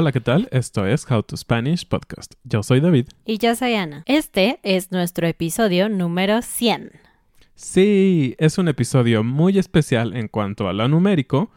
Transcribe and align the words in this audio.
Hola, 0.00 0.12
¿qué 0.12 0.20
tal? 0.20 0.48
Esto 0.52 0.86
es 0.86 1.10
How 1.10 1.24
to 1.24 1.36
Spanish 1.36 1.84
Podcast. 1.84 2.34
Yo 2.44 2.62
soy 2.62 2.78
David. 2.78 3.08
Y 3.24 3.38
yo 3.38 3.56
soy 3.56 3.74
Ana. 3.74 4.04
Este 4.06 4.60
es 4.62 4.92
nuestro 4.92 5.26
episodio 5.26 5.88
número 5.88 6.40
100. 6.40 6.92
Sí, 7.56 8.36
es 8.38 8.58
un 8.58 8.68
episodio 8.68 9.24
muy 9.24 9.58
especial 9.58 10.14
en 10.16 10.28
cuanto 10.28 10.68
a 10.68 10.72
lo 10.72 10.86
numérico, 10.86 11.50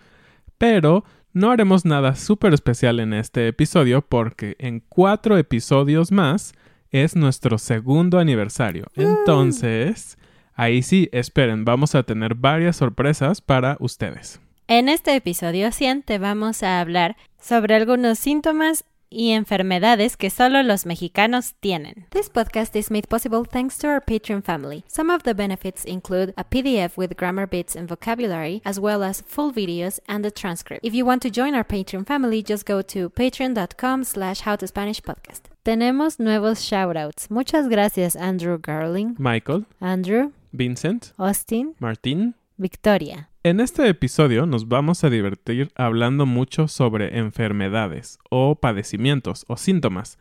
pero 0.57 1.05
no 1.33 1.51
haremos 1.51 1.85
nada 1.85 2.15
súper 2.15 2.55
especial 2.55 2.99
en 2.99 3.13
este 3.13 3.47
episodio 3.47 4.01
porque 4.01 4.55
en 4.57 4.79
cuatro 4.89 5.37
episodios 5.37 6.11
más 6.11 6.53
es 6.89 7.15
nuestro 7.15 7.59
segundo 7.59 8.17
aniversario. 8.17 8.87
Entonces, 8.95 10.17
ahí 10.55 10.81
sí, 10.81 11.09
esperen, 11.11 11.63
vamos 11.63 11.93
a 11.93 12.01
tener 12.01 12.33
varias 12.33 12.77
sorpresas 12.77 13.39
para 13.39 13.77
ustedes. 13.79 14.40
En 14.67 14.87
este 14.89 15.15
episodio 15.15 15.71
100 15.71 16.03
te 16.03 16.17
vamos 16.17 16.63
a 16.63 16.79
hablar 16.79 17.17
sobre 17.39 17.75
algunos 17.75 18.19
síntomas 18.19 18.85
y 19.09 19.31
enfermedades 19.31 20.15
que 20.15 20.29
solo 20.29 20.63
los 20.63 20.85
mexicanos 20.85 21.55
tienen. 21.59 22.05
This 22.11 22.29
podcast 22.29 22.73
is 22.77 22.89
made 22.89 23.09
possible 23.09 23.43
thanks 23.43 23.77
to 23.79 23.87
our 23.89 24.01
Patreon 24.01 24.41
family. 24.41 24.85
Some 24.87 25.13
of 25.13 25.23
the 25.23 25.33
benefits 25.33 25.83
include 25.83 26.33
a 26.37 26.45
PDF 26.45 26.95
with 26.95 27.17
grammar 27.17 27.45
bits 27.45 27.75
and 27.75 27.89
vocabulary, 27.89 28.61
as 28.63 28.79
well 28.79 29.03
as 29.03 29.21
full 29.27 29.51
videos 29.51 29.99
and 30.07 30.25
a 30.25 30.31
transcript. 30.31 30.85
If 30.85 30.93
you 30.93 31.05
want 31.05 31.21
to 31.23 31.29
join 31.29 31.53
our 31.53 31.65
Patreon 31.65 32.05
family, 32.07 32.41
just 32.41 32.65
go 32.65 32.81
to 32.83 33.09
patreon.com 33.09 34.05
slash 34.05 34.43
howtospanishpodcast. 34.43 35.49
Tenemos 35.65 36.17
nuevos 36.17 36.61
shoutouts. 36.61 37.29
Muchas 37.29 37.67
gracias, 37.67 38.15
Andrew 38.15 38.57
Garling, 38.57 39.17
Michael, 39.19 39.65
Andrew, 39.81 40.31
Vincent, 40.53 41.11
Austin, 41.19 41.75
Martín. 41.81 42.35
Victoria. 42.57 43.27
En 43.43 43.59
este 43.59 43.89
episodio 43.89 44.45
nos 44.45 44.67
vamos 44.67 45.03
a 45.03 45.09
divertir 45.09 45.71
hablando 45.73 46.27
mucho 46.27 46.67
sobre 46.67 47.17
enfermedades 47.17 48.19
o 48.29 48.53
padecimientos 48.53 49.45
o 49.47 49.57
síntomas, 49.57 50.19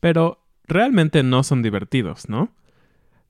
pero 0.00 0.44
realmente 0.64 1.22
no 1.22 1.44
son 1.44 1.62
divertidos, 1.62 2.28
¿no? 2.28 2.52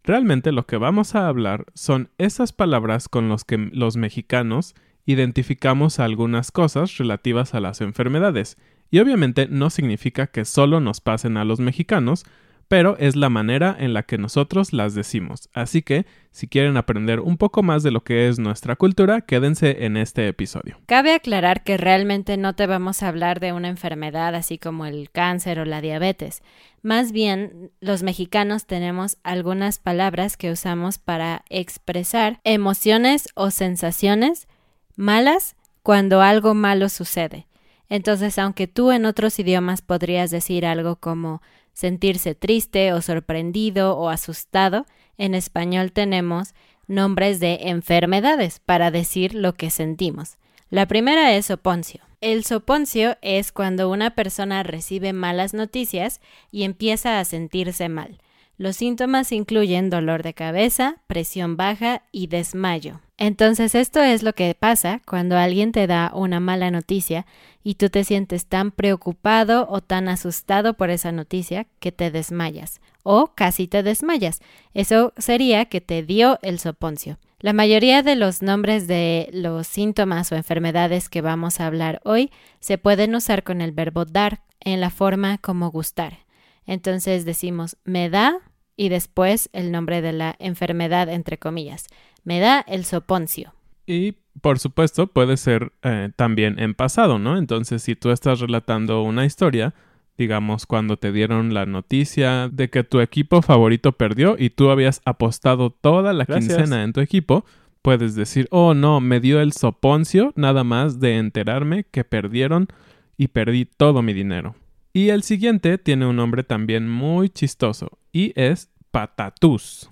Realmente 0.02 0.50
lo 0.50 0.66
que 0.66 0.76
vamos 0.76 1.14
a 1.14 1.28
hablar 1.28 1.66
son 1.74 2.10
esas 2.18 2.52
palabras 2.52 3.08
con 3.08 3.28
las 3.28 3.44
que 3.44 3.58
los 3.58 3.96
mexicanos 3.96 4.74
identificamos 5.06 6.00
algunas 6.00 6.50
cosas 6.50 6.96
relativas 6.96 7.54
a 7.54 7.60
las 7.60 7.80
enfermedades, 7.80 8.56
y 8.90 8.98
obviamente 8.98 9.46
no 9.48 9.70
significa 9.70 10.26
que 10.26 10.44
solo 10.44 10.80
nos 10.80 11.00
pasen 11.00 11.36
a 11.36 11.44
los 11.44 11.60
mexicanos, 11.60 12.24
pero 12.68 12.98
es 12.98 13.16
la 13.16 13.30
manera 13.30 13.74
en 13.78 13.94
la 13.94 14.02
que 14.02 14.18
nosotros 14.18 14.72
las 14.72 14.94
decimos. 14.94 15.48
Así 15.54 15.82
que, 15.82 16.06
si 16.30 16.46
quieren 16.46 16.76
aprender 16.76 17.20
un 17.20 17.38
poco 17.38 17.62
más 17.62 17.82
de 17.82 17.90
lo 17.90 18.04
que 18.04 18.28
es 18.28 18.38
nuestra 18.38 18.76
cultura, 18.76 19.22
quédense 19.22 19.86
en 19.86 19.96
este 19.96 20.28
episodio. 20.28 20.78
Cabe 20.86 21.14
aclarar 21.14 21.64
que 21.64 21.78
realmente 21.78 22.36
no 22.36 22.54
te 22.54 22.66
vamos 22.66 23.02
a 23.02 23.08
hablar 23.08 23.40
de 23.40 23.52
una 23.54 23.68
enfermedad 23.68 24.34
así 24.34 24.58
como 24.58 24.84
el 24.84 25.10
cáncer 25.10 25.58
o 25.58 25.64
la 25.64 25.80
diabetes. 25.80 26.42
Más 26.82 27.10
bien, 27.10 27.70
los 27.80 28.02
mexicanos 28.02 28.66
tenemos 28.66 29.16
algunas 29.22 29.78
palabras 29.78 30.36
que 30.36 30.52
usamos 30.52 30.98
para 30.98 31.44
expresar 31.48 32.38
emociones 32.44 33.28
o 33.34 33.50
sensaciones 33.50 34.46
malas 34.94 35.56
cuando 35.82 36.20
algo 36.20 36.52
malo 36.54 36.90
sucede. 36.90 37.46
Entonces, 37.88 38.38
aunque 38.38 38.66
tú 38.66 38.92
en 38.92 39.06
otros 39.06 39.38
idiomas 39.38 39.80
podrías 39.80 40.30
decir 40.30 40.66
algo 40.66 40.96
como 40.96 41.40
sentirse 41.78 42.34
triste 42.34 42.92
o 42.92 43.00
sorprendido 43.00 43.96
o 43.96 44.08
asustado, 44.08 44.84
en 45.16 45.36
español 45.36 45.92
tenemos 45.92 46.52
nombres 46.88 47.38
de 47.38 47.68
enfermedades 47.68 48.58
para 48.58 48.90
decir 48.90 49.32
lo 49.32 49.54
que 49.54 49.70
sentimos. 49.70 50.38
La 50.70 50.88
primera 50.88 51.36
es 51.36 51.46
soponcio. 51.46 52.00
El 52.20 52.42
soponcio 52.42 53.16
es 53.22 53.52
cuando 53.52 53.90
una 53.90 54.16
persona 54.16 54.64
recibe 54.64 55.12
malas 55.12 55.54
noticias 55.54 56.20
y 56.50 56.64
empieza 56.64 57.20
a 57.20 57.24
sentirse 57.24 57.88
mal. 57.88 58.18
Los 58.58 58.76
síntomas 58.76 59.30
incluyen 59.30 59.88
dolor 59.88 60.24
de 60.24 60.34
cabeza, 60.34 60.96
presión 61.06 61.56
baja 61.56 62.02
y 62.10 62.26
desmayo. 62.26 63.00
Entonces 63.16 63.76
esto 63.76 64.00
es 64.00 64.24
lo 64.24 64.32
que 64.32 64.54
pasa 64.58 65.00
cuando 65.06 65.36
alguien 65.36 65.70
te 65.70 65.86
da 65.86 66.10
una 66.12 66.40
mala 66.40 66.70
noticia 66.72 67.24
y 67.62 67.76
tú 67.76 67.88
te 67.88 68.02
sientes 68.02 68.46
tan 68.46 68.72
preocupado 68.72 69.68
o 69.70 69.80
tan 69.80 70.08
asustado 70.08 70.74
por 70.74 70.90
esa 70.90 71.12
noticia 71.12 71.66
que 71.78 71.92
te 71.92 72.10
desmayas 72.10 72.80
o 73.04 73.32
casi 73.34 73.68
te 73.68 73.84
desmayas. 73.84 74.40
Eso 74.74 75.12
sería 75.16 75.66
que 75.66 75.80
te 75.80 76.02
dio 76.02 76.40
el 76.42 76.58
soponcio. 76.58 77.18
La 77.40 77.52
mayoría 77.52 78.02
de 78.02 78.16
los 78.16 78.42
nombres 78.42 78.88
de 78.88 79.30
los 79.32 79.68
síntomas 79.68 80.32
o 80.32 80.34
enfermedades 80.34 81.08
que 81.08 81.20
vamos 81.20 81.60
a 81.60 81.66
hablar 81.66 82.00
hoy 82.04 82.32
se 82.58 82.76
pueden 82.78 83.14
usar 83.14 83.44
con 83.44 83.60
el 83.60 83.70
verbo 83.70 84.04
dar 84.04 84.42
en 84.58 84.80
la 84.80 84.90
forma 84.90 85.38
como 85.38 85.70
gustar. 85.70 86.18
Entonces 86.66 87.24
decimos 87.24 87.76
me 87.84 88.10
da 88.10 88.40
y 88.78 88.88
después 88.88 89.50
el 89.52 89.72
nombre 89.72 90.00
de 90.00 90.12
la 90.12 90.36
enfermedad 90.38 91.10
entre 91.10 91.36
comillas. 91.36 91.88
Me 92.24 92.38
da 92.38 92.60
el 92.60 92.84
soponcio. 92.86 93.52
Y 93.86 94.14
por 94.40 94.60
supuesto 94.60 95.08
puede 95.08 95.36
ser 95.36 95.72
eh, 95.82 96.10
también 96.14 96.58
en 96.60 96.74
pasado, 96.74 97.18
¿no? 97.18 97.36
Entonces 97.36 97.82
si 97.82 97.96
tú 97.96 98.10
estás 98.10 98.38
relatando 98.38 99.02
una 99.02 99.26
historia, 99.26 99.74
digamos 100.16 100.64
cuando 100.64 100.96
te 100.96 101.10
dieron 101.10 101.52
la 101.52 101.66
noticia 101.66 102.48
de 102.48 102.70
que 102.70 102.84
tu 102.84 103.00
equipo 103.00 103.42
favorito 103.42 103.92
perdió 103.92 104.36
y 104.38 104.50
tú 104.50 104.70
habías 104.70 105.02
apostado 105.04 105.70
toda 105.70 106.12
la 106.12 106.24
Gracias. 106.24 106.56
quincena 106.56 106.84
en 106.84 106.92
tu 106.92 107.00
equipo, 107.00 107.44
puedes 107.82 108.14
decir, 108.14 108.46
oh 108.52 108.74
no, 108.74 109.00
me 109.00 109.18
dio 109.18 109.40
el 109.40 109.52
soponcio 109.52 110.32
nada 110.36 110.62
más 110.62 111.00
de 111.00 111.16
enterarme 111.16 111.82
que 111.90 112.04
perdieron 112.04 112.68
y 113.16 113.28
perdí 113.28 113.64
todo 113.64 114.02
mi 114.02 114.12
dinero. 114.12 114.54
Y 114.92 115.10
el 115.10 115.22
siguiente 115.22 115.78
tiene 115.78 116.06
un 116.06 116.16
nombre 116.16 116.42
también 116.42 116.88
muy 116.88 117.28
chistoso 117.28 117.98
y 118.12 118.32
es 118.40 118.70
patatús. 118.90 119.90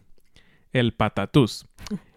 El 0.73 0.93
patatús. 0.93 1.67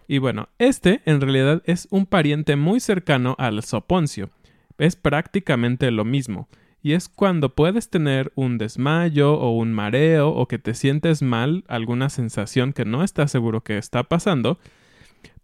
Y 0.08 0.18
bueno, 0.18 0.48
este 0.58 1.02
en 1.04 1.20
realidad 1.20 1.62
es 1.66 1.86
un 1.90 2.06
pariente 2.06 2.56
muy 2.56 2.80
cercano 2.80 3.36
al 3.38 3.62
soponcio. 3.62 4.30
es 4.78 4.96
prácticamente 4.96 5.90
lo 5.90 6.06
mismo, 6.06 6.48
y 6.82 6.92
es 6.92 7.08
cuando 7.08 7.54
puedes 7.54 7.90
tener 7.90 8.32
un 8.34 8.58
desmayo 8.58 9.34
o 9.34 9.50
un 9.56 9.72
mareo 9.72 10.30
o 10.30 10.48
que 10.48 10.58
te 10.58 10.74
sientes 10.74 11.22
mal, 11.22 11.64
alguna 11.68 12.08
sensación 12.08 12.72
que 12.72 12.84
no 12.84 13.04
estás 13.04 13.30
seguro 13.30 13.62
que 13.62 13.78
está 13.78 14.04
pasando, 14.04 14.58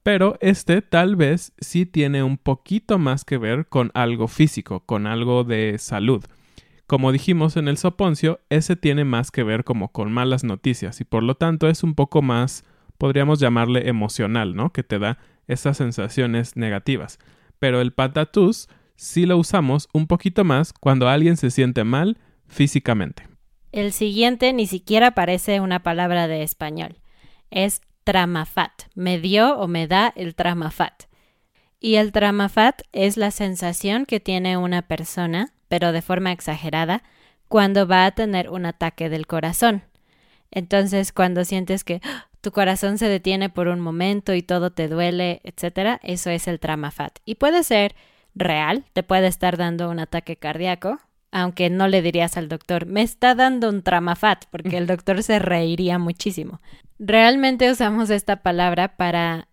pero 0.02 0.38
este 0.40 0.82
tal 0.82 1.16
vez 1.16 1.52
sí 1.58 1.84
tiene 1.84 2.22
un 2.22 2.38
poquito 2.38 2.98
más 2.98 3.24
que 3.24 3.38
ver 3.38 3.66
con 3.66 3.90
algo 3.94 4.28
físico, 4.28 4.80
con 4.80 5.06
algo 5.06 5.44
de 5.44 5.78
salud. 5.78 6.24
Como 6.86 7.10
dijimos 7.10 7.56
en 7.56 7.66
el 7.66 7.78
soponcio, 7.78 8.40
ese 8.48 8.76
tiene 8.76 9.04
más 9.04 9.30
que 9.30 9.42
ver 9.42 9.64
como 9.64 9.90
con 9.90 10.12
malas 10.12 10.44
noticias 10.44 11.00
y 11.00 11.04
por 11.04 11.22
lo 11.22 11.34
tanto 11.34 11.68
es 11.68 11.82
un 11.82 11.94
poco 11.94 12.22
más, 12.22 12.64
podríamos 12.96 13.40
llamarle 13.40 13.88
emocional, 13.88 14.54
¿no? 14.54 14.72
Que 14.72 14.84
te 14.84 14.98
da 14.98 15.18
esas 15.48 15.76
sensaciones 15.76 16.56
negativas. 16.56 17.18
Pero 17.58 17.80
el 17.80 17.92
patatús 17.92 18.68
sí 18.94 19.26
lo 19.26 19.36
usamos 19.36 19.88
un 19.92 20.06
poquito 20.06 20.44
más 20.44 20.72
cuando 20.72 21.08
alguien 21.08 21.36
se 21.36 21.50
siente 21.50 21.84
mal 21.84 22.18
físicamente. 22.46 23.28
El 23.72 23.92
siguiente 23.92 24.52
ni 24.52 24.66
siquiera 24.66 25.10
parece 25.10 25.60
una 25.60 25.82
palabra 25.82 26.28
de 26.28 26.42
español. 26.42 27.00
Es 27.50 27.82
tramafat. 28.04 28.84
Me 28.94 29.18
dio 29.18 29.58
o 29.58 29.66
me 29.66 29.88
da 29.88 30.12
el 30.14 30.34
tramafat. 30.34 31.04
Y 31.80 31.96
el 31.96 32.12
tramafat 32.12 32.82
es 32.92 33.16
la 33.16 33.30
sensación 33.30 34.06
que 34.06 34.20
tiene 34.20 34.56
una 34.56 34.82
persona, 34.82 35.52
pero 35.68 35.92
de 35.92 36.02
forma 36.02 36.32
exagerada, 36.32 37.02
cuando 37.48 37.86
va 37.86 38.06
a 38.06 38.10
tener 38.12 38.50
un 38.50 38.66
ataque 38.66 39.08
del 39.08 39.26
corazón. 39.26 39.82
Entonces, 40.50 41.12
cuando 41.12 41.44
sientes 41.44 41.84
que 41.84 42.00
¡ah! 42.04 42.28
tu 42.40 42.52
corazón 42.52 42.98
se 42.98 43.08
detiene 43.08 43.50
por 43.50 43.68
un 43.68 43.80
momento 43.80 44.34
y 44.34 44.42
todo 44.42 44.70
te 44.70 44.88
duele, 44.88 45.40
etc., 45.44 45.98
eso 46.02 46.30
es 46.30 46.48
el 46.48 46.60
tramafat. 46.60 47.18
Y 47.24 47.36
puede 47.36 47.64
ser 47.64 47.94
real, 48.34 48.84
te 48.92 49.02
puede 49.02 49.26
estar 49.26 49.56
dando 49.56 49.90
un 49.90 49.98
ataque 49.98 50.36
cardíaco, 50.36 51.00
aunque 51.32 51.70
no 51.70 51.88
le 51.88 52.02
dirías 52.02 52.36
al 52.36 52.48
doctor, 52.48 52.86
me 52.86 53.02
está 53.02 53.34
dando 53.34 53.68
un 53.68 53.82
tramafat, 53.82 54.44
porque 54.50 54.78
el 54.78 54.86
doctor 54.86 55.22
se 55.22 55.38
reiría 55.38 55.98
muchísimo. 55.98 56.60
Realmente 56.98 57.70
usamos 57.70 58.10
esta 58.10 58.36
palabra 58.36 58.96
para 58.96 59.48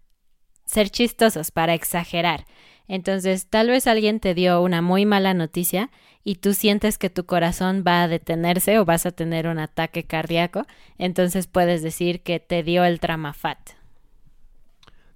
ser 0.65 0.89
chistosos, 0.89 1.51
para 1.51 1.73
exagerar. 1.73 2.45
Entonces, 2.87 3.47
tal 3.47 3.69
vez 3.69 3.87
alguien 3.87 4.19
te 4.19 4.33
dio 4.33 4.61
una 4.61 4.81
muy 4.81 5.05
mala 5.05 5.33
noticia 5.33 5.89
y 6.23 6.35
tú 6.35 6.53
sientes 6.53 6.97
que 6.97 7.09
tu 7.09 7.25
corazón 7.25 7.83
va 7.85 8.03
a 8.03 8.07
detenerse 8.07 8.79
o 8.79 8.85
vas 8.85 9.05
a 9.05 9.11
tener 9.11 9.47
un 9.47 9.59
ataque 9.59 10.03
cardíaco, 10.03 10.65
entonces 10.97 11.47
puedes 11.47 11.81
decir 11.81 12.21
que 12.21 12.39
te 12.39 12.63
dio 12.63 12.83
el 12.83 12.99
tramafat. 12.99 13.57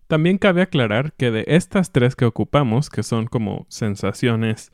También 0.08 0.38
cabe 0.38 0.62
aclarar 0.62 1.14
que 1.14 1.32
de 1.32 1.44
estas 1.48 1.92
tres 1.92 2.16
que 2.16 2.26
ocupamos, 2.26 2.90
que 2.90 3.04
son 3.04 3.28
como 3.28 3.66
sensaciones 3.70 4.72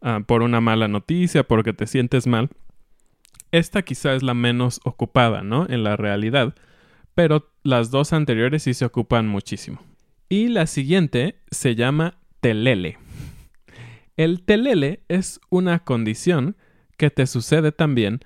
ah, 0.00 0.20
por 0.24 0.42
una 0.42 0.60
mala 0.60 0.86
noticia, 0.86 1.46
porque 1.46 1.72
te 1.72 1.88
sientes 1.88 2.28
mal, 2.28 2.50
esta 3.50 3.82
quizá 3.82 4.14
es 4.14 4.22
la 4.22 4.34
menos 4.34 4.80
ocupada, 4.84 5.42
¿no? 5.42 5.66
En 5.68 5.82
la 5.82 5.96
realidad, 5.96 6.54
pero 7.14 7.50
las 7.64 7.90
dos 7.90 8.12
anteriores 8.12 8.62
sí 8.64 8.74
se 8.74 8.84
ocupan 8.84 9.26
muchísimo. 9.26 9.80
Y 10.28 10.48
la 10.48 10.66
siguiente 10.66 11.40
se 11.50 11.74
llama 11.74 12.18
telele. 12.46 12.96
El 14.16 14.44
telele 14.44 15.00
es 15.08 15.40
una 15.50 15.80
condición 15.80 16.54
que 16.96 17.10
te 17.10 17.26
sucede 17.26 17.72
también 17.72 18.20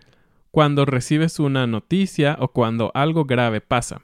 cuando 0.51 0.85
recibes 0.85 1.39
una 1.39 1.67
noticia 1.67 2.37
o 2.39 2.49
cuando 2.49 2.91
algo 2.93 3.25
grave 3.25 3.63
pasa 3.63 4.03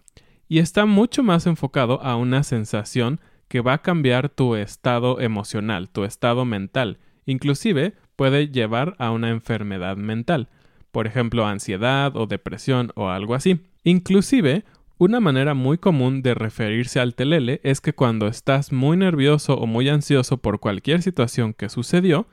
y 0.48 0.60
está 0.60 0.86
mucho 0.86 1.22
más 1.22 1.46
enfocado 1.46 2.00
a 2.02 2.16
una 2.16 2.44
sensación 2.44 3.20
que 3.48 3.60
va 3.60 3.74
a 3.74 3.82
cambiar 3.82 4.30
tu 4.30 4.56
estado 4.56 5.20
emocional, 5.20 5.90
tu 5.90 6.04
estado 6.04 6.46
mental. 6.46 6.96
Inclusive 7.26 7.92
puede 8.16 8.48
llevar 8.48 8.96
a 8.98 9.10
una 9.10 9.28
enfermedad 9.28 9.98
mental, 9.98 10.48
por 10.92 11.06
ejemplo 11.06 11.46
ansiedad 11.46 12.16
o 12.16 12.26
depresión 12.26 12.90
o 12.94 13.10
algo 13.10 13.34
así. 13.34 13.60
Inclusive, 13.84 14.64
una 14.98 15.20
manera 15.20 15.52
muy 15.52 15.76
común 15.76 16.22
de 16.22 16.34
referirse 16.34 17.00
al 17.00 17.14
telele 17.14 17.60
es 17.62 17.82
que 17.82 17.92
cuando 17.92 18.28
estás 18.28 18.72
muy 18.72 18.96
nervioso 18.96 19.54
o 19.54 19.66
muy 19.66 19.88
ansioso 19.90 20.38
por 20.38 20.58
cualquier 20.58 21.02
situación 21.02 21.52
que 21.52 21.68
sucedió, 21.68 22.26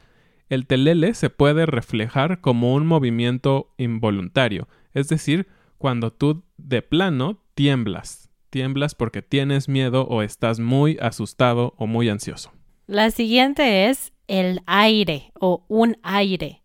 el 0.48 0.66
telele 0.66 1.14
se 1.14 1.30
puede 1.30 1.66
reflejar 1.66 2.40
como 2.40 2.74
un 2.74 2.88
movimiento 2.88 3.74
involuntario, 3.78 4.70
es 4.94 5.10
decir, 5.10 5.48
cuando 5.78 6.14
tú 6.14 6.44
de 6.58 6.82
plano 6.82 7.44
tiemblas. 7.54 8.30
Tiemblas 8.50 8.96
porque 8.96 9.22
tienes 9.22 9.68
miedo 9.68 10.08
o 10.08 10.22
estás 10.22 10.60
muy 10.60 10.98
asustado 11.02 11.74
o 11.78 11.88
muy 11.88 12.08
ansioso. 12.08 12.52
La 12.88 13.12
siguiente 13.12 13.90
es 13.90 14.14
el 14.28 14.62
aire 14.68 15.32
o 15.38 15.66
un 15.68 15.98
aire. 16.04 16.63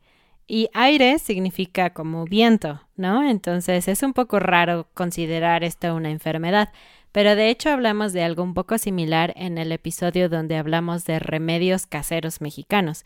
Y 0.51 0.71
aire 0.73 1.19
significa 1.19 1.91
como 1.91 2.25
viento, 2.25 2.81
¿no? 2.97 3.23
Entonces 3.23 3.87
es 3.87 4.03
un 4.03 4.15
poco 4.15 4.41
raro 4.41 4.89
considerar 4.95 5.63
esto 5.63 5.95
una 5.95 6.11
enfermedad, 6.11 6.73
pero 7.13 7.37
de 7.37 7.51
hecho 7.51 7.69
hablamos 7.71 8.15
de 8.15 8.23
algo 8.23 8.43
un 8.43 8.55
poco 8.55 8.79
similar 8.79 9.35
en 9.37 9.59
el 9.59 9.73
episodio 9.73 10.31
donde 10.31 10.57
hablamos 10.57 11.05
de 11.05 11.19
remedios 11.19 11.87
caseros 11.87 12.41
mexicanos. 12.41 13.05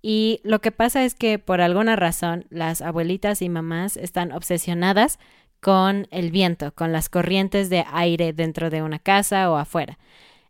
Y 0.00 0.40
lo 0.44 0.60
que 0.60 0.70
pasa 0.70 1.04
es 1.04 1.16
que 1.16 1.40
por 1.40 1.60
alguna 1.60 1.96
razón 1.96 2.46
las 2.50 2.80
abuelitas 2.82 3.42
y 3.42 3.48
mamás 3.48 3.96
están 3.96 4.30
obsesionadas 4.30 5.18
con 5.60 6.06
el 6.12 6.30
viento, 6.30 6.72
con 6.72 6.92
las 6.92 7.08
corrientes 7.08 7.68
de 7.68 7.84
aire 7.92 8.32
dentro 8.32 8.70
de 8.70 8.82
una 8.82 9.00
casa 9.00 9.50
o 9.50 9.56
afuera. 9.56 9.98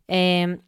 Em, 0.07 0.59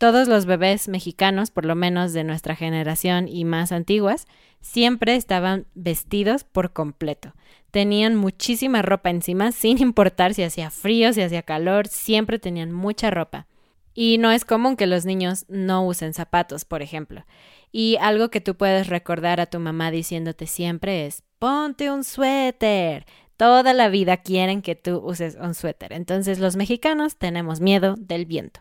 todos 0.00 0.28
los 0.28 0.46
bebés 0.46 0.88
mexicanos, 0.88 1.50
por 1.50 1.66
lo 1.66 1.74
menos 1.74 2.14
de 2.14 2.24
nuestra 2.24 2.56
generación 2.56 3.28
y 3.28 3.44
más 3.44 3.70
antiguas, 3.70 4.26
siempre 4.62 5.14
estaban 5.14 5.66
vestidos 5.74 6.42
por 6.42 6.72
completo. 6.72 7.34
Tenían 7.70 8.16
muchísima 8.16 8.80
ropa 8.80 9.10
encima, 9.10 9.52
sin 9.52 9.76
importar 9.78 10.32
si 10.32 10.42
hacía 10.42 10.70
frío, 10.70 11.12
si 11.12 11.20
hacía 11.20 11.42
calor, 11.42 11.86
siempre 11.86 12.38
tenían 12.38 12.72
mucha 12.72 13.10
ropa. 13.10 13.46
Y 13.92 14.16
no 14.16 14.32
es 14.32 14.46
común 14.46 14.76
que 14.76 14.86
los 14.86 15.04
niños 15.04 15.44
no 15.50 15.86
usen 15.86 16.14
zapatos, 16.14 16.64
por 16.64 16.80
ejemplo. 16.80 17.26
Y 17.70 17.98
algo 18.00 18.30
que 18.30 18.40
tú 18.40 18.56
puedes 18.56 18.86
recordar 18.86 19.38
a 19.38 19.46
tu 19.50 19.60
mamá 19.60 19.90
diciéndote 19.90 20.46
siempre 20.46 21.04
es, 21.04 21.24
ponte 21.38 21.90
un 21.90 22.04
suéter, 22.04 23.04
Toda 23.36 23.74
la 23.74 23.90
vida 23.90 24.18
quieren 24.18 24.62
que 24.62 24.76
tú 24.76 24.98
uses 24.98 25.36
un 25.40 25.54
suéter. 25.54 25.92
Entonces 25.92 26.38
los 26.38 26.56
mexicanos 26.56 27.16
tenemos 27.16 27.60
miedo 27.60 27.96
del 27.98 28.24
viento. 28.24 28.60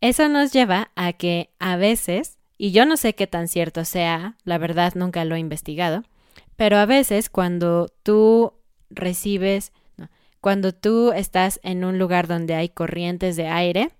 Eso 0.00 0.28
nos 0.28 0.52
lleva 0.52 0.90
a 0.94 1.12
que 1.12 1.50
a 1.58 1.76
veces, 1.76 2.38
y 2.56 2.70
yo 2.72 2.86
no 2.86 2.96
sé 2.96 3.14
qué 3.14 3.26
tan 3.26 3.48
cierto 3.48 3.84
sea, 3.84 4.36
la 4.44 4.58
verdad 4.58 4.94
nunca 4.94 5.24
lo 5.24 5.34
he 5.34 5.38
investigado, 5.38 6.04
pero 6.56 6.78
a 6.78 6.86
veces 6.86 7.30
cuando 7.30 7.88
tú 8.02 8.54
recibes, 8.90 9.72
cuando 10.40 10.72
tú 10.72 11.12
estás 11.12 11.60
en 11.62 11.84
un 11.84 11.98
lugar 11.98 12.26
donde 12.26 12.54
hay 12.54 12.68
corrientes 12.68 13.36
de 13.36 13.48
aire, 13.48 13.90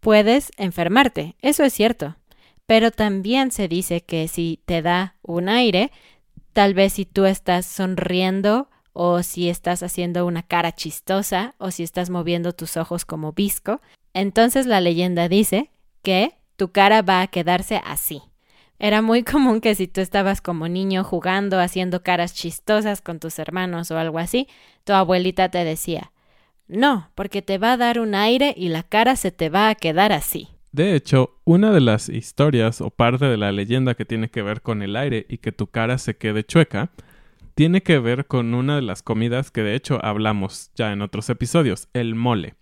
puedes 0.00 0.50
enfermarte. 0.56 1.36
Eso 1.40 1.62
es 1.62 1.72
cierto. 1.72 2.16
Pero 2.66 2.90
también 2.90 3.50
se 3.50 3.66
dice 3.66 4.00
que 4.02 4.28
si 4.28 4.60
te 4.64 4.82
da 4.82 5.16
un 5.22 5.48
aire, 5.48 5.90
Tal 6.52 6.74
vez 6.74 6.94
si 6.94 7.04
tú 7.04 7.26
estás 7.26 7.64
sonriendo 7.66 8.68
o 8.92 9.22
si 9.22 9.48
estás 9.48 9.82
haciendo 9.82 10.26
una 10.26 10.42
cara 10.42 10.74
chistosa 10.74 11.54
o 11.58 11.70
si 11.70 11.84
estás 11.84 12.10
moviendo 12.10 12.52
tus 12.52 12.76
ojos 12.76 13.04
como 13.04 13.32
visco, 13.32 13.80
entonces 14.14 14.66
la 14.66 14.80
leyenda 14.80 15.28
dice 15.28 15.70
que 16.02 16.34
tu 16.56 16.72
cara 16.72 17.02
va 17.02 17.22
a 17.22 17.26
quedarse 17.28 17.80
así. 17.84 18.22
Era 18.78 19.02
muy 19.02 19.22
común 19.24 19.60
que 19.60 19.74
si 19.74 19.86
tú 19.86 20.00
estabas 20.00 20.40
como 20.40 20.68
niño 20.68 21.04
jugando, 21.04 21.60
haciendo 21.60 22.02
caras 22.02 22.34
chistosas 22.34 23.00
con 23.00 23.20
tus 23.20 23.38
hermanos 23.38 23.90
o 23.90 23.98
algo 23.98 24.18
así, 24.18 24.48
tu 24.84 24.92
abuelita 24.92 25.50
te 25.50 25.64
decía, 25.64 26.12
no, 26.66 27.10
porque 27.14 27.42
te 27.42 27.58
va 27.58 27.72
a 27.72 27.76
dar 27.76 27.98
un 28.00 28.14
aire 28.14 28.54
y 28.56 28.68
la 28.68 28.82
cara 28.82 29.16
se 29.16 29.32
te 29.32 29.48
va 29.48 29.68
a 29.68 29.74
quedar 29.74 30.12
así. 30.12 30.48
De 30.72 30.94
hecho, 30.94 31.40
una 31.44 31.72
de 31.72 31.80
las 31.80 32.08
historias 32.08 32.80
o 32.80 32.90
parte 32.90 33.24
de 33.24 33.36
la 33.36 33.50
leyenda 33.50 33.94
que 33.94 34.04
tiene 34.04 34.30
que 34.30 34.42
ver 34.42 34.62
con 34.62 34.82
el 34.82 34.94
aire 34.94 35.26
y 35.28 35.38
que 35.38 35.50
tu 35.50 35.66
cara 35.66 35.98
se 35.98 36.16
quede 36.16 36.44
chueca, 36.44 36.90
tiene 37.56 37.82
que 37.82 37.98
ver 37.98 38.26
con 38.26 38.54
una 38.54 38.76
de 38.76 38.82
las 38.82 39.02
comidas 39.02 39.50
que 39.50 39.62
de 39.62 39.74
hecho 39.74 39.98
hablamos 40.04 40.70
ya 40.76 40.92
en 40.92 41.02
otros 41.02 41.28
episodios, 41.28 41.88
el 41.92 42.14
mole. 42.14 42.54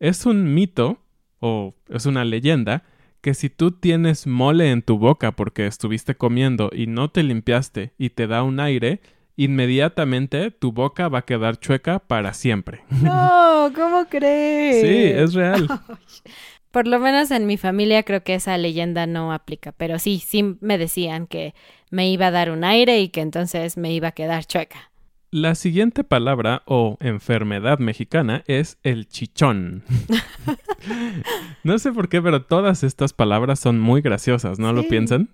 Es 0.00 0.26
un 0.26 0.54
mito 0.54 0.98
o 1.40 1.74
es 1.88 2.06
una 2.06 2.24
leyenda 2.24 2.84
que 3.20 3.34
si 3.34 3.50
tú 3.50 3.72
tienes 3.72 4.26
mole 4.26 4.70
en 4.70 4.82
tu 4.82 4.98
boca 4.98 5.32
porque 5.32 5.66
estuviste 5.66 6.14
comiendo 6.14 6.70
y 6.72 6.86
no 6.86 7.10
te 7.10 7.22
limpiaste 7.22 7.92
y 7.98 8.10
te 8.10 8.26
da 8.28 8.44
un 8.44 8.60
aire, 8.60 9.00
inmediatamente 9.36 10.50
tu 10.50 10.72
boca 10.72 11.08
va 11.08 11.20
a 11.20 11.24
quedar 11.24 11.58
chueca 11.58 11.98
para 11.98 12.32
siempre. 12.32 12.82
No, 12.90 13.72
¿cómo 13.74 14.06
crees? 14.08 14.82
Sí, 14.82 15.20
es 15.20 15.34
real. 15.34 15.68
Por 16.70 16.86
lo 16.86 17.00
menos 17.00 17.30
en 17.30 17.46
mi 17.46 17.56
familia 17.56 18.02
creo 18.02 18.22
que 18.22 18.34
esa 18.34 18.56
leyenda 18.58 19.06
no 19.06 19.32
aplica, 19.32 19.72
pero 19.72 19.98
sí, 19.98 20.22
sí 20.24 20.56
me 20.60 20.78
decían 20.78 21.26
que 21.26 21.54
me 21.90 22.10
iba 22.10 22.26
a 22.26 22.30
dar 22.30 22.50
un 22.50 22.62
aire 22.62 23.00
y 23.00 23.08
que 23.08 23.20
entonces 23.20 23.76
me 23.76 23.92
iba 23.92 24.08
a 24.08 24.12
quedar 24.12 24.44
chueca. 24.44 24.90
La 25.30 25.54
siguiente 25.54 26.04
palabra 26.04 26.62
o 26.64 26.96
enfermedad 27.00 27.80
mexicana 27.80 28.44
es 28.46 28.78
el 28.82 29.08
chichón. 29.08 29.82
no 31.64 31.78
sé 31.78 31.92
por 31.92 32.08
qué, 32.08 32.22
pero 32.22 32.46
todas 32.46 32.82
estas 32.82 33.12
palabras 33.12 33.60
son 33.60 33.78
muy 33.78 34.00
graciosas, 34.00 34.58
¿no 34.58 34.72
lo 34.72 34.88
piensan? 34.88 35.28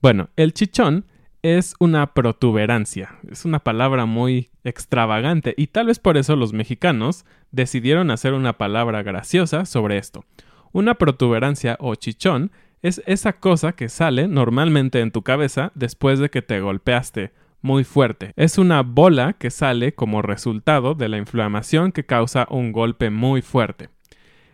Bueno, 0.00 0.30
el 0.36 0.54
chichón 0.54 1.04
es 1.42 1.74
una 1.78 2.14
protuberancia. 2.14 3.18
Es 3.30 3.44
una 3.44 3.58
palabra 3.58 4.06
muy 4.06 4.48
extravagante 4.64 5.52
y 5.58 5.66
tal 5.66 5.88
vez 5.88 5.98
por 5.98 6.16
eso 6.16 6.34
los 6.34 6.54
mexicanos 6.54 7.26
decidieron 7.50 8.10
hacer 8.10 8.32
una 8.32 8.56
palabra 8.56 9.02
graciosa 9.02 9.66
sobre 9.66 9.98
esto. 9.98 10.24
Una 10.72 10.94
protuberancia 10.94 11.76
o 11.80 11.94
chichón 11.96 12.50
es 12.80 13.02
esa 13.04 13.34
cosa 13.34 13.72
que 13.72 13.90
sale 13.90 14.26
normalmente 14.26 15.00
en 15.00 15.10
tu 15.10 15.20
cabeza 15.20 15.70
después 15.74 16.18
de 16.18 16.30
que 16.30 16.40
te 16.40 16.60
golpeaste 16.60 17.30
muy 17.60 17.84
fuerte. 17.84 18.32
Es 18.36 18.58
una 18.58 18.82
bola 18.82 19.34
que 19.34 19.50
sale 19.50 19.94
como 19.94 20.22
resultado 20.22 20.94
de 20.94 21.08
la 21.08 21.18
inflamación 21.18 21.92
que 21.92 22.06
causa 22.06 22.46
un 22.50 22.72
golpe 22.72 23.10
muy 23.10 23.42
fuerte. 23.42 23.88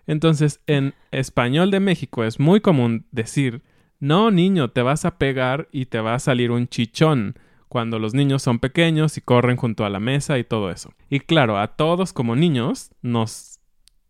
Entonces, 0.07 0.61
en 0.67 0.95
español 1.11 1.71
de 1.71 1.81
México 1.81 2.25
es 2.25 2.39
muy 2.39 2.61
común 2.61 3.07
decir, 3.11 3.63
no 4.01 4.31
niño, 4.31 4.71
te 4.71 4.83
vas 4.83 5.05
a 5.05 5.19
pegar 5.19 5.69
y 5.73 5.87
te 5.87 6.01
va 6.01 6.15
a 6.15 6.19
salir 6.19 6.51
un 6.51 6.69
chichón 6.69 7.39
cuando 7.69 7.99
los 7.99 8.15
niños 8.15 8.43
son 8.43 8.59
pequeños 8.59 9.17
y 9.17 9.21
corren 9.21 9.57
junto 9.57 9.85
a 9.85 9.91
la 9.91 10.01
mesa 10.01 10.39
y 10.39 10.45
todo 10.45 10.71
eso. 10.71 10.93
Y 11.09 11.21
claro, 11.21 11.59
a 11.59 11.77
todos 11.77 12.13
como 12.13 12.37
niños 12.37 12.91
nos 13.03 13.61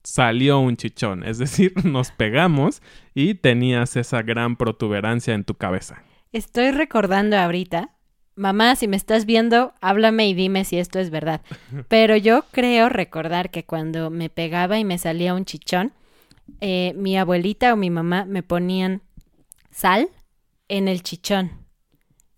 salió 0.02 0.58
un 0.58 0.76
chichón, 0.76 1.24
es 1.24 1.38
decir, 1.38 1.72
nos 1.84 2.10
pegamos 2.10 2.82
y 3.14 3.34
tenías 3.34 3.96
esa 3.96 4.22
gran 4.22 4.56
protuberancia 4.56 5.34
en 5.34 5.44
tu 5.44 5.54
cabeza. 5.54 6.02
Estoy 6.32 6.72
recordando 6.72 7.38
ahorita. 7.38 7.93
Mamá, 8.36 8.74
si 8.76 8.88
me 8.88 8.96
estás 8.96 9.26
viendo, 9.26 9.72
háblame 9.80 10.28
y 10.28 10.34
dime 10.34 10.64
si 10.64 10.78
esto 10.78 10.98
es 10.98 11.10
verdad. 11.10 11.40
Pero 11.88 12.16
yo 12.16 12.44
creo 12.50 12.88
recordar 12.88 13.50
que 13.50 13.64
cuando 13.64 14.10
me 14.10 14.28
pegaba 14.28 14.78
y 14.78 14.84
me 14.84 14.98
salía 14.98 15.34
un 15.34 15.44
chichón, 15.44 15.92
eh, 16.60 16.92
mi 16.96 17.16
abuelita 17.16 17.72
o 17.72 17.76
mi 17.76 17.90
mamá 17.90 18.24
me 18.24 18.42
ponían 18.42 19.02
sal 19.70 20.08
en 20.68 20.88
el 20.88 21.02
chichón. 21.02 21.52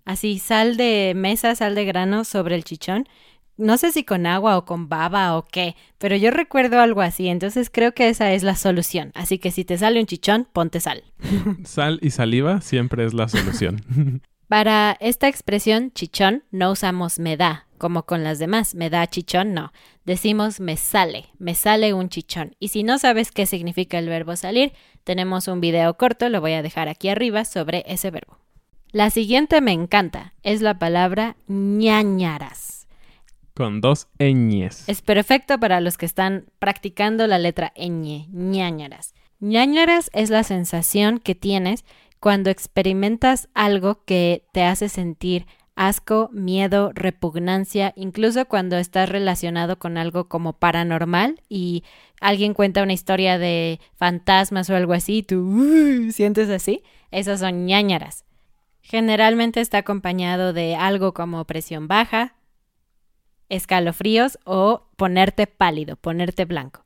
Así, 0.05 0.39
sal 0.39 0.77
de 0.77 1.15
mesa, 1.17 1.55
sal 1.55 1.75
de 1.75 1.85
grano 1.85 2.25
sobre 2.25 2.55
el 2.55 2.65
chichón. 2.65 3.09
No 3.57 3.79
sé 3.79 3.91
si 3.91 4.05
con 4.05 4.27
agua 4.27 4.59
o 4.59 4.67
con 4.67 4.89
baba 4.89 5.37
o 5.37 5.47
qué, 5.47 5.77
pero 5.97 6.15
yo 6.15 6.31
recuerdo 6.31 6.79
algo 6.79 7.01
así, 7.01 7.29
entonces 7.29 7.71
creo 7.71 7.93
que 7.93 8.11
esa 8.11 8.33
es 8.33 8.43
la 8.43 8.55
solución. 8.55 9.13
Así 9.15 9.39
que 9.39 9.51
si 9.51 9.65
te 9.65 9.79
sale 9.79 9.99
un 9.99 10.07
chichón, 10.07 10.47
ponte 10.53 10.79
sal. 10.79 11.05
Sal 11.65 11.99
y 12.03 12.11
saliva 12.11 12.61
siempre 12.61 13.07
es 13.07 13.15
la 13.15 13.29
solución. 13.29 13.83
Para 14.49 14.97
esta 15.01 15.27
expresión 15.27 15.91
chichón 15.93 16.45
no 16.53 16.71
usamos 16.71 17.19
me 17.19 17.37
da, 17.37 17.67
como 17.79 18.05
con 18.05 18.23
las 18.23 18.39
demás, 18.39 18.77
me 18.77 18.91
da 18.91 19.07
chichón, 19.09 19.55
no. 19.55 19.73
Decimos 20.05 20.61
me 20.61 20.77
sale, 20.77 21.27
me 21.39 21.57
sale 21.57 21.93
un 21.95 22.09
chichón. 22.09 22.55
Y 22.61 22.69
si 22.69 22.85
no 22.85 22.99
sabes 22.99 23.33
qué 23.33 23.47
significa 23.47 23.99
el 23.99 24.09
verbo 24.09 24.37
salir, 24.37 24.73
tenemos 25.03 25.49
un 25.49 25.61
video 25.61 25.97
corto, 25.97 26.29
lo 26.29 26.41
voy 26.41 26.53
a 26.53 26.63
dejar 26.63 26.89
aquí 26.89 27.09
arriba, 27.09 27.45
sobre 27.45 27.83
ese 27.89 28.13
verbo. 28.13 28.39
La 28.93 29.11
siguiente 29.11 29.61
me 29.61 29.73
encanta, 29.73 30.33
es 30.45 30.63
la 30.63 30.79
palabra 30.79 31.37
ñañaras. 31.49 32.87
Con 33.53 33.81
dos 33.81 34.07
ñes. 34.19 34.89
Es 34.89 35.03
perfecto 35.03 35.59
para 35.59 35.81
los 35.81 35.99
que 35.99 36.07
están 36.07 36.47
practicando 36.61 37.27
la 37.27 37.39
letra 37.39 37.73
ñ, 37.75 38.29
ñañaras. 38.31 39.13
ñañaras 39.41 40.09
es 40.13 40.31
la 40.31 40.45
sensación 40.45 41.19
que 41.19 41.35
tienes 41.35 41.85
cuando 42.21 42.51
experimentas 42.51 43.49
algo 43.55 44.05
que 44.05 44.45
te 44.53 44.65
hace 44.65 44.89
sentir 44.89 45.47
asco, 45.77 46.31
miedo, 46.33 46.91
repugnancia, 46.95 47.93
incluso 47.97 48.47
cuando 48.47 48.79
estás 48.79 49.09
relacionado 49.09 49.79
con 49.79 49.99
algo 49.99 50.27
como 50.27 50.55
paranormal 50.55 51.43
y 51.51 51.85
alguien 52.21 52.55
cuenta 52.55 52.83
una 52.83 52.95
historia 52.95 53.39
de 53.39 53.79
fantasmas 53.95 54.71
o 54.71 54.75
algo 54.75 54.95
así, 54.95 55.19
y 55.19 55.23
tú 55.23 56.09
sientes 56.13 56.49
así, 56.49 56.83
esas 57.11 57.41
son 57.41 57.67
ñañaras. 57.67 58.25
Generalmente 58.81 59.61
está 59.61 59.79
acompañado 59.79 60.53
de 60.53 60.77
algo 60.77 61.13
como 61.13 61.45
presión 61.45 61.89
baja, 61.89 62.35
escalofríos 63.49 64.39
o 64.45 64.87
ponerte 64.97 65.47
pálido, 65.47 65.97
ponerte 65.97 66.47
blanco. 66.47 66.85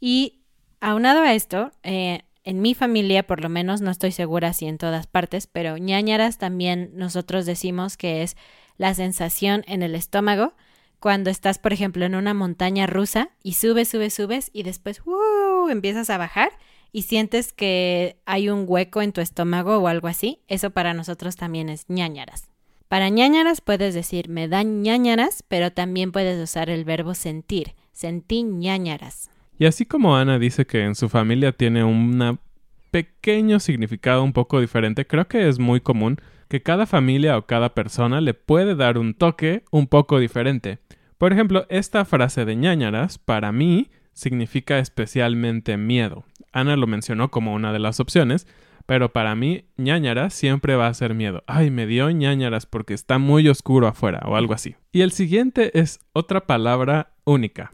Y 0.00 0.40
aunado 0.80 1.20
a 1.20 1.34
esto, 1.34 1.70
eh, 1.82 2.22
en 2.46 2.62
mi 2.62 2.74
familia, 2.74 3.26
por 3.26 3.42
lo 3.42 3.48
menos, 3.48 3.80
no 3.80 3.90
estoy 3.90 4.12
segura 4.12 4.52
si 4.52 4.66
en 4.66 4.78
todas 4.78 5.08
partes, 5.08 5.48
pero 5.48 5.76
ñañaras 5.78 6.38
también 6.38 6.92
nosotros 6.94 7.44
decimos 7.44 7.96
que 7.96 8.22
es 8.22 8.36
la 8.78 8.94
sensación 8.94 9.64
en 9.66 9.82
el 9.82 9.96
estómago 9.96 10.54
cuando 11.00 11.28
estás, 11.28 11.58
por 11.58 11.72
ejemplo, 11.72 12.04
en 12.04 12.14
una 12.14 12.34
montaña 12.34 12.86
rusa 12.86 13.30
y 13.42 13.54
subes, 13.54 13.88
subes, 13.88 14.14
subes 14.14 14.50
y 14.52 14.62
después 14.62 15.02
¡uh! 15.04 15.68
empiezas 15.70 16.08
a 16.08 16.18
bajar 16.18 16.50
y 16.92 17.02
sientes 17.02 17.52
que 17.52 18.16
hay 18.26 18.48
un 18.48 18.64
hueco 18.66 19.02
en 19.02 19.12
tu 19.12 19.20
estómago 19.20 19.78
o 19.78 19.88
algo 19.88 20.06
así. 20.06 20.40
Eso 20.46 20.70
para 20.70 20.94
nosotros 20.94 21.34
también 21.34 21.68
es 21.68 21.84
ñañaras. 21.88 22.48
Para 22.86 23.08
ñañaras 23.08 23.60
puedes 23.60 23.92
decir 23.92 24.28
me 24.28 24.46
dan 24.46 24.82
ñañaras, 24.82 25.42
pero 25.48 25.72
también 25.72 26.12
puedes 26.12 26.40
usar 26.40 26.70
el 26.70 26.84
verbo 26.84 27.14
sentir. 27.14 27.74
Sentí 27.90 28.44
ñañaras. 28.44 29.30
Y 29.58 29.64
así 29.64 29.86
como 29.86 30.16
Ana 30.16 30.38
dice 30.38 30.66
que 30.66 30.84
en 30.84 30.94
su 30.94 31.08
familia 31.08 31.52
tiene 31.52 31.82
un 31.82 32.38
pequeño 32.90 33.58
significado 33.58 34.22
un 34.22 34.32
poco 34.32 34.60
diferente, 34.60 35.06
creo 35.06 35.28
que 35.28 35.48
es 35.48 35.58
muy 35.58 35.80
común 35.80 36.18
que 36.48 36.62
cada 36.62 36.86
familia 36.86 37.36
o 37.38 37.46
cada 37.46 37.74
persona 37.74 38.20
le 38.20 38.34
puede 38.34 38.74
dar 38.74 38.98
un 38.98 39.14
toque 39.14 39.64
un 39.70 39.86
poco 39.86 40.18
diferente. 40.18 40.78
Por 41.18 41.32
ejemplo, 41.32 41.66
esta 41.70 42.04
frase 42.04 42.44
de 42.44 42.54
ñañaras 42.54 43.18
para 43.18 43.50
mí 43.50 43.90
significa 44.12 44.78
especialmente 44.78 45.76
miedo. 45.76 46.24
Ana 46.52 46.76
lo 46.76 46.86
mencionó 46.86 47.30
como 47.30 47.54
una 47.54 47.72
de 47.72 47.78
las 47.78 47.98
opciones, 47.98 48.46
pero 48.84 49.12
para 49.12 49.34
mí 49.34 49.64
ñañaras 49.76 50.34
siempre 50.34 50.76
va 50.76 50.86
a 50.86 50.94
ser 50.94 51.14
miedo. 51.14 51.42
Ay, 51.46 51.70
me 51.70 51.86
dio 51.86 52.10
ñañaras 52.10 52.66
porque 52.66 52.94
está 52.94 53.18
muy 53.18 53.48
oscuro 53.48 53.88
afuera 53.88 54.22
o 54.26 54.36
algo 54.36 54.54
así. 54.54 54.76
Y 54.92 55.00
el 55.00 55.12
siguiente 55.12 55.78
es 55.78 55.98
otra 56.12 56.46
palabra 56.46 57.14
única 57.24 57.72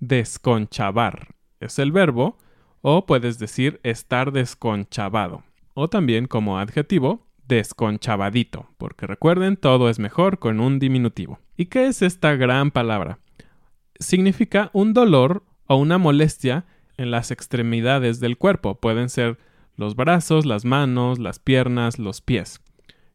desconchavar. 0.00 1.34
Es 1.60 1.78
el 1.78 1.92
verbo, 1.92 2.38
o 2.82 3.06
puedes 3.06 3.38
decir 3.38 3.80
estar 3.82 4.32
desconchavado. 4.32 5.42
O 5.74 5.88
también 5.88 6.26
como 6.26 6.58
adjetivo, 6.58 7.26
desconchavadito, 7.46 8.68
porque 8.78 9.06
recuerden, 9.06 9.56
todo 9.56 9.88
es 9.88 9.98
mejor 9.98 10.38
con 10.38 10.60
un 10.60 10.78
diminutivo. 10.78 11.40
¿Y 11.56 11.66
qué 11.66 11.86
es 11.86 12.02
esta 12.02 12.36
gran 12.36 12.70
palabra? 12.70 13.18
Significa 13.98 14.70
un 14.72 14.92
dolor 14.94 15.44
o 15.66 15.76
una 15.76 15.98
molestia 15.98 16.66
en 16.96 17.10
las 17.10 17.30
extremidades 17.30 18.20
del 18.20 18.36
cuerpo. 18.36 18.76
Pueden 18.76 19.08
ser 19.08 19.38
los 19.76 19.96
brazos, 19.96 20.44
las 20.46 20.64
manos, 20.64 21.18
las 21.18 21.38
piernas, 21.38 21.98
los 21.98 22.20
pies. 22.20 22.60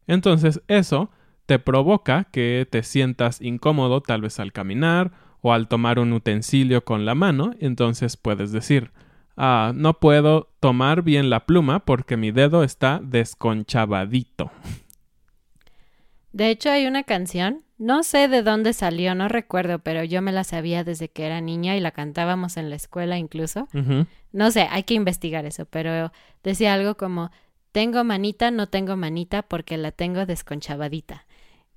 Entonces 0.06 0.62
eso 0.68 1.10
te 1.46 1.58
provoca 1.58 2.24
que 2.24 2.66
te 2.68 2.82
sientas 2.82 3.40
incómodo 3.40 4.00
tal 4.00 4.22
vez 4.22 4.40
al 4.40 4.52
caminar 4.52 5.12
o 5.46 5.52
al 5.52 5.68
tomar 5.68 5.98
un 5.98 6.14
utensilio 6.14 6.86
con 6.86 7.04
la 7.04 7.14
mano, 7.14 7.52
entonces 7.60 8.16
puedes 8.16 8.50
decir, 8.50 8.92
ah, 9.36 9.72
no 9.74 10.00
puedo 10.00 10.48
tomar 10.58 11.02
bien 11.02 11.28
la 11.28 11.44
pluma 11.44 11.84
porque 11.84 12.16
mi 12.16 12.30
dedo 12.30 12.64
está 12.64 12.98
desconchavadito. 13.04 14.50
De 16.32 16.48
hecho, 16.48 16.70
hay 16.70 16.86
una 16.86 17.02
canción, 17.02 17.60
no 17.76 18.04
sé 18.04 18.28
de 18.28 18.42
dónde 18.42 18.72
salió, 18.72 19.14
no 19.14 19.28
recuerdo, 19.28 19.80
pero 19.80 20.02
yo 20.02 20.22
me 20.22 20.32
la 20.32 20.44
sabía 20.44 20.82
desde 20.82 21.10
que 21.10 21.26
era 21.26 21.42
niña 21.42 21.76
y 21.76 21.80
la 21.80 21.90
cantábamos 21.90 22.56
en 22.56 22.70
la 22.70 22.76
escuela 22.76 23.18
incluso. 23.18 23.68
No 24.32 24.50
sé, 24.50 24.66
hay 24.70 24.84
que 24.84 24.94
investigar 24.94 25.44
eso, 25.44 25.66
pero 25.66 26.10
decía 26.42 26.72
algo 26.72 26.96
como, 26.96 27.30
tengo 27.70 28.02
manita, 28.02 28.50
no 28.50 28.70
tengo 28.70 28.96
manita 28.96 29.42
porque 29.42 29.76
la 29.76 29.92
tengo 29.92 30.24
desconchavadita. 30.24 31.26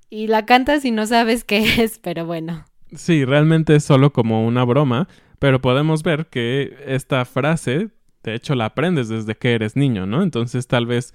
Y 0.10 0.28
la 0.28 0.46
cantas 0.46 0.86
y 0.86 0.92
no 0.92 1.06
sabes 1.06 1.44
qué 1.44 1.84
es, 1.84 2.00
pero 2.00 2.26
bueno. 2.26 2.64
Sí, 2.94 3.26
realmente 3.26 3.76
es 3.76 3.84
solo 3.84 4.14
como 4.14 4.46
una 4.46 4.64
broma, 4.64 5.08
pero 5.40 5.62
podemos 5.62 6.04
ver 6.04 6.28
que 6.28 6.78
esta 6.86 7.26
frase, 7.26 7.90
de 8.24 8.36
hecho, 8.36 8.56
la 8.56 8.66
aprendes 8.66 9.10
desde 9.10 9.36
que 9.36 9.54
eres 9.54 9.76
niño, 9.76 10.06
¿no? 10.06 10.24
Entonces 10.24 10.68
tal 10.68 10.86
vez 10.86 11.14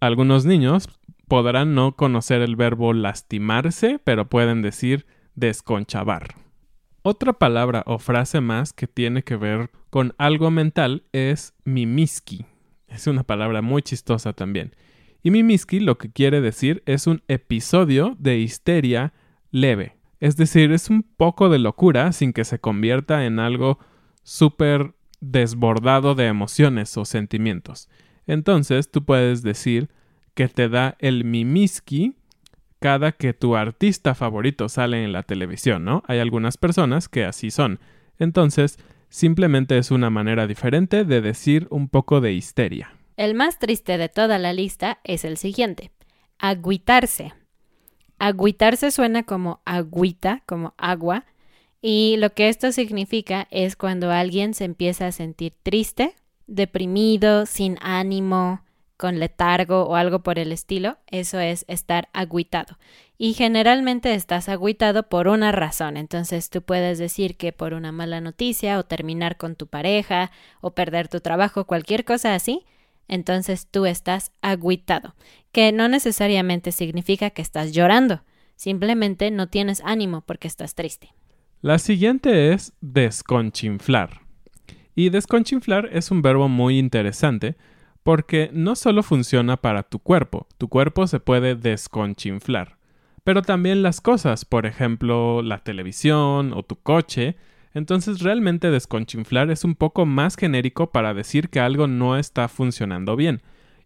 algunos 0.00 0.44
niños 0.44 0.88
podrán 1.28 1.74
no 1.74 1.96
conocer 1.96 2.42
el 2.42 2.56
verbo 2.56 2.92
lastimarse, 2.92 3.98
pero 4.04 4.28
pueden 4.28 4.60
decir 4.60 5.06
desconchavar. 5.34 6.34
Otra 7.02 7.32
palabra 7.32 7.82
o 7.86 7.98
frase 7.98 8.40
más 8.40 8.72
que 8.72 8.86
tiene 8.86 9.24
que 9.24 9.36
ver 9.36 9.70
con 9.90 10.14
algo 10.18 10.50
mental 10.50 11.04
es 11.12 11.54
mimiski. 11.64 12.46
Es 12.86 13.06
una 13.06 13.24
palabra 13.24 13.62
muy 13.62 13.82
chistosa 13.82 14.34
también. 14.34 14.76
Y 15.22 15.30
mimiski 15.30 15.80
lo 15.80 15.98
que 15.98 16.12
quiere 16.12 16.40
decir 16.40 16.82
es 16.86 17.06
un 17.06 17.22
episodio 17.28 18.14
de 18.18 18.38
histeria 18.38 19.14
leve. 19.50 19.96
Es 20.22 20.36
decir, 20.36 20.70
es 20.70 20.88
un 20.88 21.02
poco 21.02 21.48
de 21.48 21.58
locura 21.58 22.12
sin 22.12 22.32
que 22.32 22.44
se 22.44 22.60
convierta 22.60 23.26
en 23.26 23.40
algo 23.40 23.80
súper 24.22 24.94
desbordado 25.20 26.14
de 26.14 26.28
emociones 26.28 26.96
o 26.96 27.04
sentimientos. 27.04 27.88
Entonces 28.28 28.88
tú 28.88 29.04
puedes 29.04 29.42
decir 29.42 29.90
que 30.34 30.46
te 30.46 30.68
da 30.68 30.94
el 31.00 31.24
mimiski 31.24 32.14
cada 32.78 33.10
que 33.10 33.34
tu 33.34 33.56
artista 33.56 34.14
favorito 34.14 34.68
sale 34.68 35.02
en 35.02 35.10
la 35.10 35.24
televisión, 35.24 35.84
¿no? 35.84 36.04
Hay 36.06 36.20
algunas 36.20 36.56
personas 36.56 37.08
que 37.08 37.24
así 37.24 37.50
son. 37.50 37.80
Entonces, 38.20 38.78
simplemente 39.08 39.76
es 39.76 39.90
una 39.90 40.08
manera 40.08 40.46
diferente 40.46 41.04
de 41.04 41.20
decir 41.20 41.66
un 41.70 41.88
poco 41.88 42.20
de 42.20 42.32
histeria. 42.32 42.92
El 43.16 43.34
más 43.34 43.58
triste 43.58 43.98
de 43.98 44.08
toda 44.08 44.38
la 44.38 44.52
lista 44.52 45.00
es 45.02 45.24
el 45.24 45.36
siguiente. 45.36 45.90
Agüitarse. 46.38 47.32
Agüitarse 48.24 48.92
suena 48.92 49.24
como 49.24 49.62
agüita, 49.64 50.44
como 50.46 50.74
agua, 50.76 51.24
y 51.80 52.14
lo 52.18 52.30
que 52.30 52.48
esto 52.48 52.70
significa 52.70 53.48
es 53.50 53.74
cuando 53.74 54.12
alguien 54.12 54.54
se 54.54 54.62
empieza 54.62 55.08
a 55.08 55.12
sentir 55.12 55.54
triste, 55.64 56.14
deprimido, 56.46 57.46
sin 57.46 57.78
ánimo, 57.80 58.62
con 58.96 59.18
letargo 59.18 59.86
o 59.86 59.96
algo 59.96 60.20
por 60.20 60.38
el 60.38 60.52
estilo, 60.52 60.98
eso 61.08 61.40
es 61.40 61.64
estar 61.66 62.10
agüitado. 62.12 62.78
Y 63.18 63.34
generalmente 63.34 64.14
estás 64.14 64.48
agüitado 64.48 65.08
por 65.08 65.26
una 65.26 65.50
razón. 65.50 65.96
Entonces 65.96 66.48
tú 66.48 66.62
puedes 66.62 67.00
decir 67.00 67.36
que 67.36 67.52
por 67.52 67.74
una 67.74 67.90
mala 67.90 68.20
noticia 68.20 68.78
o 68.78 68.84
terminar 68.84 69.36
con 69.36 69.56
tu 69.56 69.66
pareja 69.66 70.30
o 70.60 70.76
perder 70.76 71.08
tu 71.08 71.18
trabajo, 71.18 71.64
cualquier 71.64 72.04
cosa 72.04 72.36
así. 72.36 72.64
Entonces 73.08 73.66
tú 73.66 73.84
estás 73.84 74.30
agüitado, 74.40 75.16
que 75.52 75.70
no 75.70 75.88
necesariamente 75.88 76.72
significa 76.72 77.30
que 77.30 77.42
estás 77.42 77.72
llorando, 77.72 78.22
simplemente 78.56 79.30
no 79.30 79.48
tienes 79.48 79.82
ánimo 79.84 80.22
porque 80.22 80.48
estás 80.48 80.74
triste. 80.74 81.14
La 81.60 81.78
siguiente 81.78 82.52
es 82.52 82.72
desconchinflar. 82.80 84.22
Y 84.94 85.10
desconchinflar 85.10 85.90
es 85.92 86.10
un 86.10 86.22
verbo 86.22 86.48
muy 86.48 86.78
interesante 86.78 87.56
porque 88.02 88.50
no 88.52 88.74
solo 88.74 89.02
funciona 89.02 89.56
para 89.56 89.84
tu 89.84 90.00
cuerpo, 90.00 90.48
tu 90.58 90.68
cuerpo 90.68 91.06
se 91.06 91.20
puede 91.20 91.54
desconchinflar, 91.54 92.78
pero 93.24 93.42
también 93.42 93.82
las 93.82 94.00
cosas, 94.00 94.44
por 94.44 94.66
ejemplo, 94.66 95.42
la 95.42 95.58
televisión 95.58 96.52
o 96.52 96.62
tu 96.64 96.76
coche. 96.76 97.36
Entonces 97.74 98.20
realmente 98.20 98.70
desconchinflar 98.70 99.50
es 99.50 99.64
un 99.64 99.76
poco 99.76 100.04
más 100.04 100.36
genérico 100.36 100.90
para 100.90 101.14
decir 101.14 101.48
que 101.48 101.60
algo 101.60 101.86
no 101.86 102.18
está 102.18 102.48
funcionando 102.48 103.16
bien. 103.16 103.40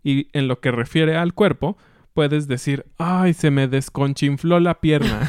Y 0.07 0.29
en 0.35 0.47
lo 0.47 0.61
que 0.61 0.71
refiere 0.71 1.17
al 1.17 1.35
cuerpo, 1.35 1.77
puedes 2.15 2.47
decir, 2.47 2.87
ay, 2.97 3.35
se 3.35 3.51
me 3.51 3.67
desconchinfló 3.67 4.61
la 4.61 4.81
pierna. 4.81 5.29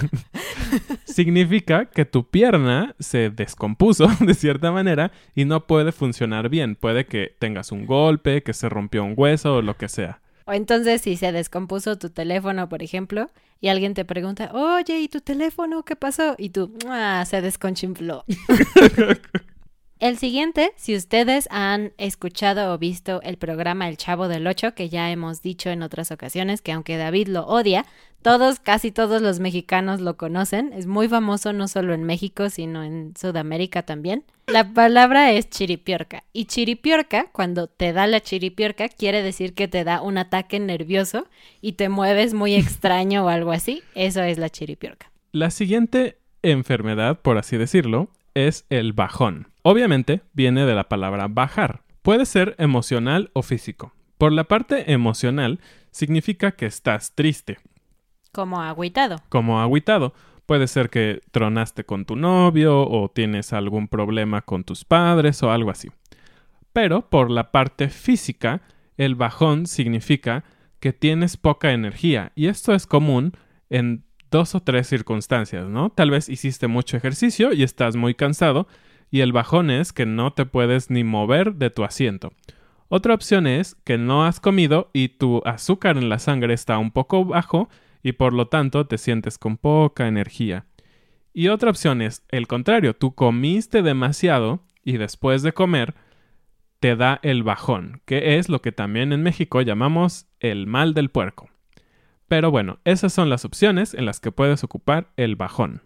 Significa 1.05 1.85
que 1.85 2.05
tu 2.05 2.29
pierna 2.29 2.93
se 2.99 3.31
descompuso 3.31 4.07
de 4.19 4.35
cierta 4.35 4.71
manera 4.71 5.11
y 5.33 5.45
no 5.45 5.65
puede 5.65 5.91
funcionar 5.91 6.49
bien. 6.49 6.75
Puede 6.75 7.07
que 7.07 7.35
tengas 7.39 7.71
un 7.71 7.87
golpe, 7.87 8.43
que 8.43 8.53
se 8.53 8.69
rompió 8.69 9.03
un 9.03 9.15
hueso 9.17 9.55
o 9.55 9.61
lo 9.63 9.77
que 9.77 9.89
sea. 9.89 10.21
O 10.45 10.53
entonces 10.53 11.01
si 11.01 11.17
se 11.17 11.31
descompuso 11.31 11.97
tu 11.97 12.11
teléfono, 12.11 12.69
por 12.69 12.83
ejemplo, 12.83 13.31
y 13.59 13.69
alguien 13.69 13.95
te 13.95 14.05
pregunta, 14.05 14.51
oye, 14.53 14.99
¿y 14.99 15.07
tu 15.07 15.21
teléfono 15.21 15.83
qué 15.85 15.95
pasó? 15.95 16.35
Y 16.37 16.51
tú, 16.51 16.71
ah, 16.87 17.25
se 17.25 17.41
desconchinfló. 17.41 18.25
El 19.99 20.17
siguiente, 20.17 20.73
si 20.75 20.95
ustedes 20.95 21.47
han 21.49 21.91
escuchado 21.97 22.71
o 22.71 22.77
visto 22.77 23.19
el 23.23 23.37
programa 23.37 23.89
El 23.89 23.97
Chavo 23.97 24.27
del 24.27 24.45
Ocho, 24.45 24.75
que 24.75 24.89
ya 24.89 25.09
hemos 25.09 25.41
dicho 25.41 25.71
en 25.71 25.81
otras 25.81 26.11
ocasiones 26.11 26.61
que 26.61 26.71
aunque 26.71 26.97
David 26.97 27.29
lo 27.29 27.47
odia, 27.47 27.83
todos, 28.21 28.59
casi 28.59 28.91
todos 28.91 29.21
los 29.21 29.39
mexicanos 29.39 30.01
lo 30.01 30.17
conocen. 30.17 30.71
Es 30.73 30.85
muy 30.85 31.07
famoso 31.07 31.51
no 31.51 31.67
solo 31.67 31.93
en 31.93 32.03
México, 32.03 32.49
sino 32.49 32.83
en 32.83 33.13
Sudamérica 33.17 33.83
también. 33.83 34.23
La 34.47 34.71
palabra 34.73 35.31
es 35.31 35.49
chiripiorca. 35.49 36.23
Y 36.31 36.45
chiripiorca, 36.45 37.29
cuando 37.31 37.67
te 37.67 37.91
da 37.91 38.05
la 38.05 38.21
chiripiorca, 38.21 38.89
quiere 38.89 39.23
decir 39.23 39.53
que 39.53 39.67
te 39.67 39.83
da 39.83 40.01
un 40.01 40.17
ataque 40.17 40.59
nervioso 40.59 41.27
y 41.59 41.73
te 41.73 41.89
mueves 41.89 42.33
muy 42.33 42.53
extraño 42.55 43.25
o 43.25 43.29
algo 43.29 43.51
así. 43.51 43.81
Eso 43.95 44.21
es 44.21 44.37
la 44.37 44.49
chiripiorca. 44.49 45.11
La 45.31 45.49
siguiente 45.49 46.17
enfermedad, 46.43 47.19
por 47.21 47.37
así 47.37 47.57
decirlo, 47.57 48.09
es 48.35 48.65
el 48.69 48.93
bajón. 48.93 49.47
Obviamente 49.69 50.21
viene 50.31 50.65
de 50.65 50.75
la 50.75 50.87
palabra 50.87 51.27
bajar. 51.27 51.81
Puede 52.01 52.25
ser 52.25 52.55
emocional 52.57 53.31
o 53.33 53.41
físico. 53.41 53.91
Por 54.17 54.31
la 54.31 54.45
parte 54.45 54.93
emocional 54.93 55.59
significa 55.91 56.53
que 56.53 56.67
estás 56.67 57.15
triste. 57.15 57.57
Como 58.31 58.61
agüitado. 58.61 59.17
Como 59.27 59.59
agüitado. 59.59 60.13
Puede 60.45 60.67
ser 60.67 60.89
que 60.89 61.19
tronaste 61.31 61.83
con 61.83 62.05
tu 62.05 62.15
novio 62.15 62.87
o 62.87 63.11
tienes 63.11 63.51
algún 63.51 63.89
problema 63.89 64.41
con 64.41 64.63
tus 64.63 64.85
padres 64.85 65.43
o 65.43 65.51
algo 65.51 65.69
así. 65.69 65.89
Pero 66.71 67.09
por 67.09 67.29
la 67.29 67.51
parte 67.51 67.89
física, 67.89 68.61
el 68.95 69.15
bajón 69.15 69.67
significa 69.67 70.45
que 70.79 70.93
tienes 70.93 71.35
poca 71.35 71.73
energía 71.73 72.31
y 72.35 72.47
esto 72.47 72.73
es 72.73 72.87
común 72.87 73.33
en 73.69 74.05
dos 74.31 74.55
o 74.55 74.61
tres 74.61 74.87
circunstancias, 74.87 75.67
¿no? 75.67 75.89
Tal 75.89 76.09
vez 76.09 76.29
hiciste 76.29 76.67
mucho 76.67 76.95
ejercicio 76.95 77.51
y 77.51 77.63
estás 77.63 77.97
muy 77.97 78.15
cansado, 78.15 78.69
y 79.09 79.21
el 79.21 79.31
bajón 79.31 79.69
es 79.69 79.93
que 79.93 80.05
no 80.05 80.33
te 80.33 80.45
puedes 80.45 80.89
ni 80.89 81.03
mover 81.03 81.55
de 81.55 81.69
tu 81.69 81.83
asiento. 81.83 82.33
Otra 82.89 83.13
opción 83.13 83.47
es 83.47 83.75
que 83.83 83.97
no 83.97 84.25
has 84.25 84.39
comido 84.39 84.89
y 84.93 85.09
tu 85.09 85.41
azúcar 85.45 85.97
en 85.97 86.09
la 86.09 86.19
sangre 86.19 86.53
está 86.53 86.77
un 86.77 86.91
poco 86.91 87.25
bajo 87.25 87.69
y 88.01 88.13
por 88.13 88.33
lo 88.33 88.47
tanto 88.47 88.87
te 88.87 88.97
sientes 88.97 89.37
con 89.37 89.57
poca 89.57 90.07
energía. 90.07 90.65
Y 91.33 91.49
otra 91.49 91.69
opción 91.69 92.01
es 92.01 92.23
el 92.29 92.47
contrario, 92.47 92.95
tú 92.95 93.13
comiste 93.13 93.81
demasiado 93.81 94.63
y 94.83 94.97
después 94.97 95.43
de 95.43 95.53
comer 95.53 95.95
te 96.79 96.95
da 96.95 97.19
el 97.23 97.43
bajón, 97.43 98.01
que 98.05 98.37
es 98.37 98.49
lo 98.49 98.61
que 98.61 98.71
también 98.71 99.11
en 99.11 99.23
México 99.23 99.61
llamamos 99.61 100.27
el 100.39 100.67
mal 100.67 100.93
del 100.93 101.09
puerco. 101.09 101.49
Pero 102.27 102.51
bueno, 102.51 102.79
esas 102.85 103.13
son 103.13 103.29
las 103.29 103.45
opciones 103.45 103.93
en 103.93 104.05
las 104.05 104.19
que 104.19 104.31
puedes 104.31 104.63
ocupar 104.63 105.11
el 105.17 105.35
bajón. 105.35 105.81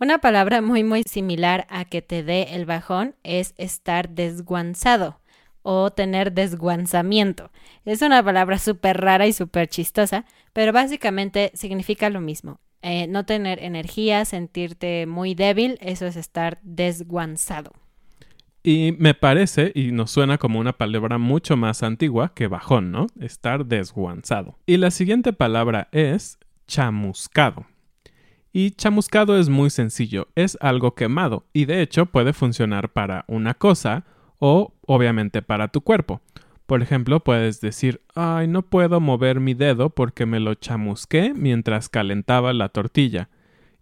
Una 0.00 0.18
palabra 0.18 0.62
muy 0.62 0.84
muy 0.84 1.02
similar 1.02 1.66
a 1.68 1.84
que 1.84 2.02
te 2.02 2.22
dé 2.22 2.54
el 2.54 2.66
bajón 2.66 3.16
es 3.24 3.52
estar 3.56 4.08
desguanzado 4.08 5.18
o 5.62 5.90
tener 5.90 6.32
desguanzamiento. 6.32 7.50
Es 7.84 8.00
una 8.02 8.22
palabra 8.22 8.58
súper 8.58 9.00
rara 9.00 9.26
y 9.26 9.32
súper 9.32 9.66
chistosa, 9.66 10.24
pero 10.52 10.72
básicamente 10.72 11.50
significa 11.54 12.10
lo 12.10 12.20
mismo. 12.20 12.60
Eh, 12.80 13.08
no 13.08 13.26
tener 13.26 13.60
energía, 13.60 14.24
sentirte 14.24 15.06
muy 15.06 15.34
débil, 15.34 15.78
eso 15.80 16.06
es 16.06 16.14
estar 16.14 16.60
desguanzado. 16.62 17.72
Y 18.62 18.94
me 19.00 19.14
parece, 19.14 19.72
y 19.74 19.90
nos 19.90 20.12
suena 20.12 20.38
como 20.38 20.60
una 20.60 20.74
palabra 20.74 21.18
mucho 21.18 21.56
más 21.56 21.82
antigua 21.82 22.34
que 22.36 22.46
bajón, 22.46 22.92
¿no? 22.92 23.08
Estar 23.18 23.66
desguanzado. 23.66 24.58
Y 24.64 24.76
la 24.76 24.92
siguiente 24.92 25.32
palabra 25.32 25.88
es 25.90 26.38
chamuscado. 26.68 27.66
Y 28.58 28.72
chamuscado 28.72 29.38
es 29.38 29.48
muy 29.48 29.70
sencillo, 29.70 30.26
es 30.34 30.58
algo 30.60 30.96
quemado, 30.96 31.46
y 31.52 31.66
de 31.66 31.80
hecho 31.80 32.06
puede 32.06 32.32
funcionar 32.32 32.92
para 32.92 33.24
una 33.28 33.54
cosa 33.54 34.04
o 34.40 34.74
obviamente 34.84 35.42
para 35.42 35.68
tu 35.68 35.82
cuerpo. 35.82 36.22
Por 36.66 36.82
ejemplo, 36.82 37.22
puedes 37.22 37.60
decir, 37.60 38.00
ay, 38.16 38.48
no 38.48 38.62
puedo 38.62 38.98
mover 38.98 39.38
mi 39.38 39.54
dedo 39.54 39.90
porque 39.90 40.26
me 40.26 40.40
lo 40.40 40.56
chamusqué 40.56 41.34
mientras 41.36 41.88
calentaba 41.88 42.52
la 42.52 42.68
tortilla. 42.68 43.28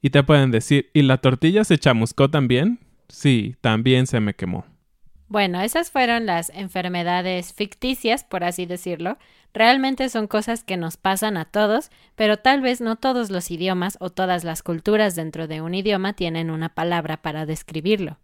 Y 0.03 0.11
te 0.11 0.23
pueden 0.23 0.51
decir, 0.51 0.91
¿y 0.93 1.01
la 1.01 1.23
tortilla 1.23 1.65
se 1.65 1.79
chamuscó 1.79 2.29
también? 2.29 2.79
Sí, 3.09 3.57
también 3.63 4.07
se 4.07 4.21
me 4.21 4.35
quemó. 4.35 4.67
Bueno, 5.29 5.61
esas 5.61 5.91
fueron 5.91 6.25
las 6.27 6.51
enfermedades 6.51 7.53
ficticias, 7.53 8.23
por 8.23 8.45
así 8.45 8.65
decirlo. 8.65 9.19
Realmente 9.53 10.09
son 10.09 10.29
cosas 10.29 10.63
que 10.63 10.77
nos 10.77 10.97
pasan 10.97 11.37
a 11.37 11.47
todos, 11.47 11.91
pero 12.15 12.37
tal 12.37 12.61
vez 12.61 12.81
no 12.81 12.97
todos 12.97 13.31
los 13.31 13.51
idiomas 13.51 13.97
o 14.01 14.11
todas 14.11 14.45
las 14.45 14.63
culturas 14.63 15.17
dentro 15.17 15.49
de 15.49 15.61
un 15.63 15.75
idioma 15.75 16.13
tienen 16.13 16.51
una 16.51 16.69
palabra 16.69 17.23
para 17.23 17.47
describirlo. 17.47 18.19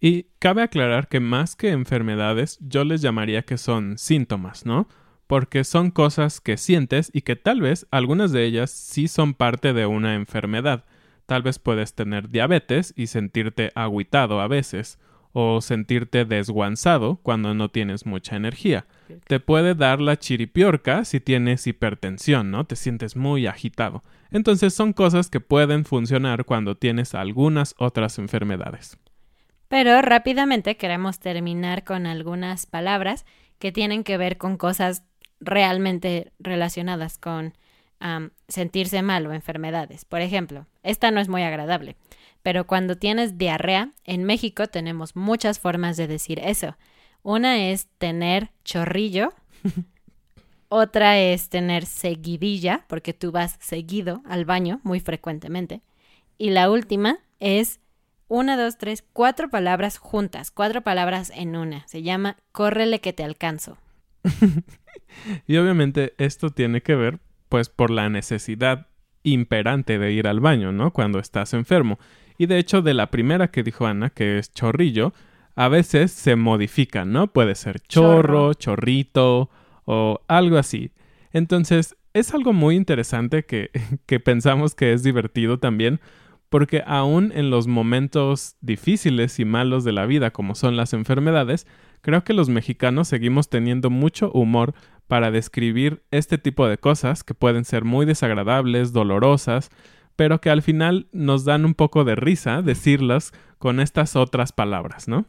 Y 0.00 0.26
cabe 0.38 0.62
aclarar 0.62 1.08
que 1.08 1.20
más 1.20 1.56
que 1.56 1.70
enfermedades, 1.70 2.58
yo 2.60 2.84
les 2.84 3.00
llamaría 3.00 3.42
que 3.42 3.56
son 3.56 3.96
síntomas, 3.96 4.66
¿no? 4.66 4.86
Porque 5.26 5.64
son 5.64 5.90
cosas 5.90 6.40
que 6.40 6.58
sientes 6.58 7.10
y 7.14 7.22
que 7.22 7.34
tal 7.34 7.62
vez 7.62 7.86
algunas 7.90 8.30
de 8.30 8.44
ellas 8.44 8.70
sí 8.70 9.08
son 9.08 9.32
parte 9.32 9.72
de 9.72 9.86
una 9.86 10.14
enfermedad. 10.14 10.84
Tal 11.24 11.42
vez 11.42 11.58
puedes 11.58 11.94
tener 11.94 12.28
diabetes 12.28 12.92
y 12.94 13.06
sentirte 13.06 13.72
agüitado 13.74 14.42
a 14.42 14.48
veces, 14.48 14.98
o 15.36 15.60
sentirte 15.60 16.24
desguanzado 16.24 17.16
cuando 17.16 17.54
no 17.54 17.68
tienes 17.68 18.06
mucha 18.06 18.36
energía. 18.36 18.86
Te 19.26 19.40
puede 19.40 19.74
dar 19.74 20.00
la 20.00 20.16
chiripiorca 20.16 21.04
si 21.04 21.18
tienes 21.18 21.66
hipertensión, 21.66 22.52
¿no? 22.52 22.64
Te 22.64 22.76
sientes 22.76 23.16
muy 23.16 23.48
agitado. 23.48 24.04
Entonces 24.30 24.74
son 24.74 24.92
cosas 24.92 25.28
que 25.30 25.40
pueden 25.40 25.84
funcionar 25.84 26.44
cuando 26.44 26.76
tienes 26.76 27.16
algunas 27.16 27.74
otras 27.78 28.18
enfermedades. 28.18 28.96
Pero 29.66 30.00
rápidamente 30.02 30.76
queremos 30.76 31.18
terminar 31.18 31.82
con 31.82 32.06
algunas 32.06 32.66
palabras 32.66 33.26
que 33.58 33.72
tienen 33.72 34.04
que 34.04 34.16
ver 34.16 34.38
con 34.38 34.56
cosas 34.56 35.02
realmente 35.40 36.32
relacionadas 36.38 37.18
con 37.18 37.54
sentirse 38.48 39.02
mal 39.02 39.26
o 39.26 39.32
enfermedades. 39.32 40.04
Por 40.04 40.20
ejemplo, 40.20 40.66
esta 40.82 41.10
no 41.10 41.20
es 41.20 41.28
muy 41.28 41.42
agradable 41.42 41.96
pero 42.44 42.68
cuando 42.68 42.96
tienes 42.96 43.38
diarrea, 43.38 43.90
en 44.04 44.22
México 44.22 44.68
tenemos 44.68 45.16
muchas 45.16 45.58
formas 45.58 45.96
de 45.96 46.06
decir 46.06 46.38
eso. 46.38 46.76
Una 47.24 47.70
es 47.70 47.88
tener 47.98 48.50
chorrillo 48.62 49.32
Otra 50.68 51.20
es 51.20 51.50
tener 51.50 51.86
seguidilla, 51.86 52.84
porque 52.88 53.12
tú 53.12 53.30
vas 53.30 53.56
seguido 53.60 54.22
al 54.26 54.44
baño 54.44 54.80
muy 54.82 54.98
frecuentemente. 54.98 55.82
Y 56.36 56.50
la 56.50 56.68
última 56.68 57.18
es 57.38 57.78
una, 58.26 58.56
dos, 58.56 58.76
tres, 58.76 59.04
cuatro 59.12 59.50
palabras 59.50 59.98
juntas, 59.98 60.50
cuatro 60.50 60.82
palabras 60.82 61.30
en 61.34 61.54
una. 61.54 61.86
Se 61.86 62.02
llama 62.02 62.38
córrele 62.50 63.00
que 63.00 63.12
te 63.12 63.22
alcanzo. 63.22 63.78
y 65.46 65.56
obviamente 65.58 66.14
esto 66.18 66.50
tiene 66.50 66.82
que 66.82 66.96
ver 66.96 67.20
pues 67.48 67.68
por 67.68 67.90
la 67.90 68.08
necesidad 68.08 68.88
imperante 69.22 69.98
de 69.98 70.10
ir 70.10 70.26
al 70.26 70.40
baño, 70.40 70.72
¿no? 70.72 70.92
Cuando 70.92 71.20
estás 71.20 71.54
enfermo. 71.54 72.00
Y 72.38 72.46
de 72.46 72.58
hecho 72.58 72.82
de 72.82 72.94
la 72.94 73.10
primera 73.10 73.48
que 73.48 73.62
dijo 73.62 73.86
Ana, 73.86 74.10
que 74.10 74.38
es 74.38 74.52
chorrillo, 74.52 75.12
a 75.56 75.68
veces 75.68 76.12
se 76.12 76.36
modifica, 76.36 77.04
¿no? 77.04 77.28
Puede 77.28 77.54
ser 77.54 77.80
chorro, 77.80 78.54
chorrito 78.54 79.50
o 79.84 80.20
algo 80.26 80.58
así. 80.58 80.90
Entonces, 81.32 81.96
es 82.12 82.34
algo 82.34 82.52
muy 82.52 82.76
interesante 82.76 83.44
que, 83.44 83.70
que 84.06 84.20
pensamos 84.20 84.74
que 84.74 84.92
es 84.92 85.02
divertido 85.02 85.58
también, 85.58 86.00
porque 86.48 86.82
aún 86.86 87.32
en 87.34 87.50
los 87.50 87.66
momentos 87.66 88.56
difíciles 88.60 89.38
y 89.40 89.44
malos 89.44 89.84
de 89.84 89.92
la 89.92 90.06
vida, 90.06 90.30
como 90.30 90.54
son 90.54 90.76
las 90.76 90.92
enfermedades, 90.92 91.66
creo 92.00 92.22
que 92.22 92.34
los 92.34 92.48
mexicanos 92.48 93.08
seguimos 93.08 93.48
teniendo 93.48 93.90
mucho 93.90 94.30
humor 94.32 94.74
para 95.08 95.30
describir 95.30 96.02
este 96.10 96.38
tipo 96.38 96.68
de 96.68 96.78
cosas 96.78 97.24
que 97.24 97.34
pueden 97.34 97.64
ser 97.64 97.84
muy 97.84 98.06
desagradables, 98.06 98.92
dolorosas, 98.92 99.70
pero 100.16 100.40
que 100.40 100.50
al 100.50 100.62
final 100.62 101.08
nos 101.12 101.44
dan 101.44 101.64
un 101.64 101.74
poco 101.74 102.04
de 102.04 102.14
risa 102.14 102.62
decirlas 102.62 103.32
con 103.58 103.80
estas 103.80 104.16
otras 104.16 104.52
palabras, 104.52 105.08
¿no? 105.08 105.26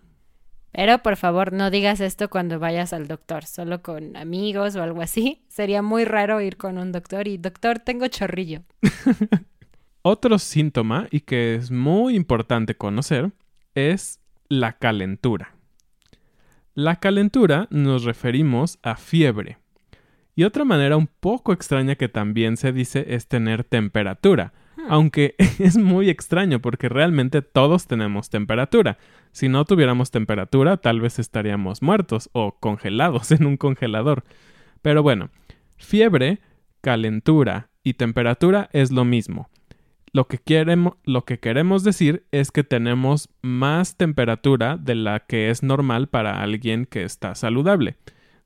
Pero 0.71 1.00
por 1.00 1.15
favor 1.15 1.54
no 1.54 1.71
digas 1.71 2.02
esto 2.02 2.30
cuando 2.30 2.60
vayas 2.60 2.91
al 2.91 3.08
doctor, 3.08 3.45
solo 3.45 3.82
con 3.82 4.17
amigos 4.17 4.76
o 4.76 4.84
algo 4.84 5.02
así. 5.02 5.45
Sería 5.48 5.82
muy 5.82 6.04
raro 6.04 6.41
ir 6.41 6.58
con 6.58 6.78
un 6.78 6.91
doctor 6.91 7.28
y 7.28 7.38
doctor, 7.38 7.80
tengo 7.80 8.08
chorrillo. 8.08 8.63
Otro 10.02 10.38
síntoma 10.38 11.08
y 11.12 11.21
que 11.21 11.56
es 11.56 11.71
muy 11.71 12.15
importante 12.15 12.76
conocer 12.76 13.32
es 13.74 14.19
la 14.50 14.74
calentura. 14.74 15.56
La 16.74 16.98
calentura 16.98 17.67
nos 17.71 18.04
referimos 18.04 18.78
a 18.84 18.98
fiebre. 18.98 19.58
Y 20.36 20.43
otra 20.43 20.65
manera 20.65 20.98
un 20.98 21.08
poco 21.08 21.54
extraña 21.54 21.95
que 21.95 22.10
también 22.10 22.58
se 22.58 22.74
dice 22.74 23.15
es 23.15 23.28
tener 23.28 23.63
temperatura. 23.63 24.52
Aunque 24.90 25.36
es 25.60 25.78
muy 25.78 26.10
extraño 26.10 26.60
porque 26.60 26.90
realmente 26.90 27.42
todos 27.42 27.88
tenemos 27.88 28.30
temperatura. 28.30 28.98
Si 29.32 29.50
no 29.50 29.66
tuviéramos 29.66 30.12
temperatura, 30.12 30.78
tal 30.78 31.02
vez 31.02 31.20
estaríamos 31.20 31.82
muertos 31.82 32.30
o 32.34 32.58
congelados 32.60 33.32
en 33.32 33.46
un 33.46 33.58
congelador. 33.58 34.24
Pero 34.82 35.04
bueno, 35.04 35.30
fiebre, 35.78 36.40
calentura 36.82 37.70
y 37.84 37.96
temperatura 37.96 38.70
es 38.74 38.92
lo 38.92 39.06
mismo. 39.06 39.50
Lo 40.14 40.28
que, 40.28 40.38
queremos, 40.38 40.94
lo 41.04 41.26
que 41.26 41.40
queremos 41.40 41.84
decir 41.84 42.26
es 42.32 42.52
que 42.52 42.64
tenemos 42.64 43.28
más 43.42 43.98
temperatura 43.98 44.78
de 44.78 44.96
la 44.96 45.20
que 45.20 45.50
es 45.50 45.62
normal 45.62 46.08
para 46.08 46.42
alguien 46.42 46.86
que 46.86 47.04
está 47.04 47.36
saludable. 47.36 47.98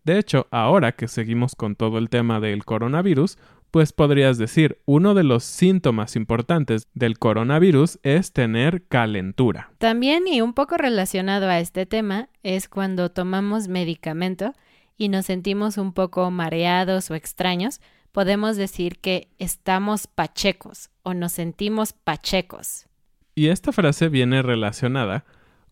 De 0.04 0.18
hecho, 0.18 0.48
ahora 0.50 0.94
que 0.94 1.08
seguimos 1.08 1.56
con 1.56 1.76
todo 1.76 2.00
el 2.00 2.10
tema 2.10 2.40
del 2.40 2.66
coronavirus, 2.66 3.38
pues 3.72 3.94
podrías 3.94 4.38
decir, 4.38 4.82
uno 4.86 5.14
de 5.14 5.24
los 5.24 5.44
síntomas 5.44 6.16
importantes 6.16 6.88
del 6.94 7.20
coronavirus 7.20 8.00
es 8.04 8.34
tener 8.34 8.88
calentura. 8.88 9.72
También 9.78 10.28
y 10.28 10.42
un 10.42 10.54
poco 10.54 10.78
relacionado 10.78 11.48
a 11.48 11.60
este 11.60 11.86
tema 11.86 12.30
es 12.44 12.68
cuando 12.68 13.10
tomamos 13.10 13.68
medicamento 13.68 14.54
y 14.98 15.10
nos 15.10 15.26
sentimos 15.26 15.78
un 15.78 15.94
poco 15.94 16.30
mareados 16.32 17.10
o 17.12 17.16
extraños, 17.16 17.80
podemos 18.12 18.58
decir 18.58 19.00
que 19.00 19.30
estamos 19.38 20.08
pachecos 20.08 20.90
o 21.04 21.14
nos 21.14 21.32
sentimos 21.32 21.94
pachecos. 21.94 22.88
Y 23.36 23.48
esta 23.48 23.72
frase 23.72 24.10
viene 24.10 24.42
relacionada 24.42 25.24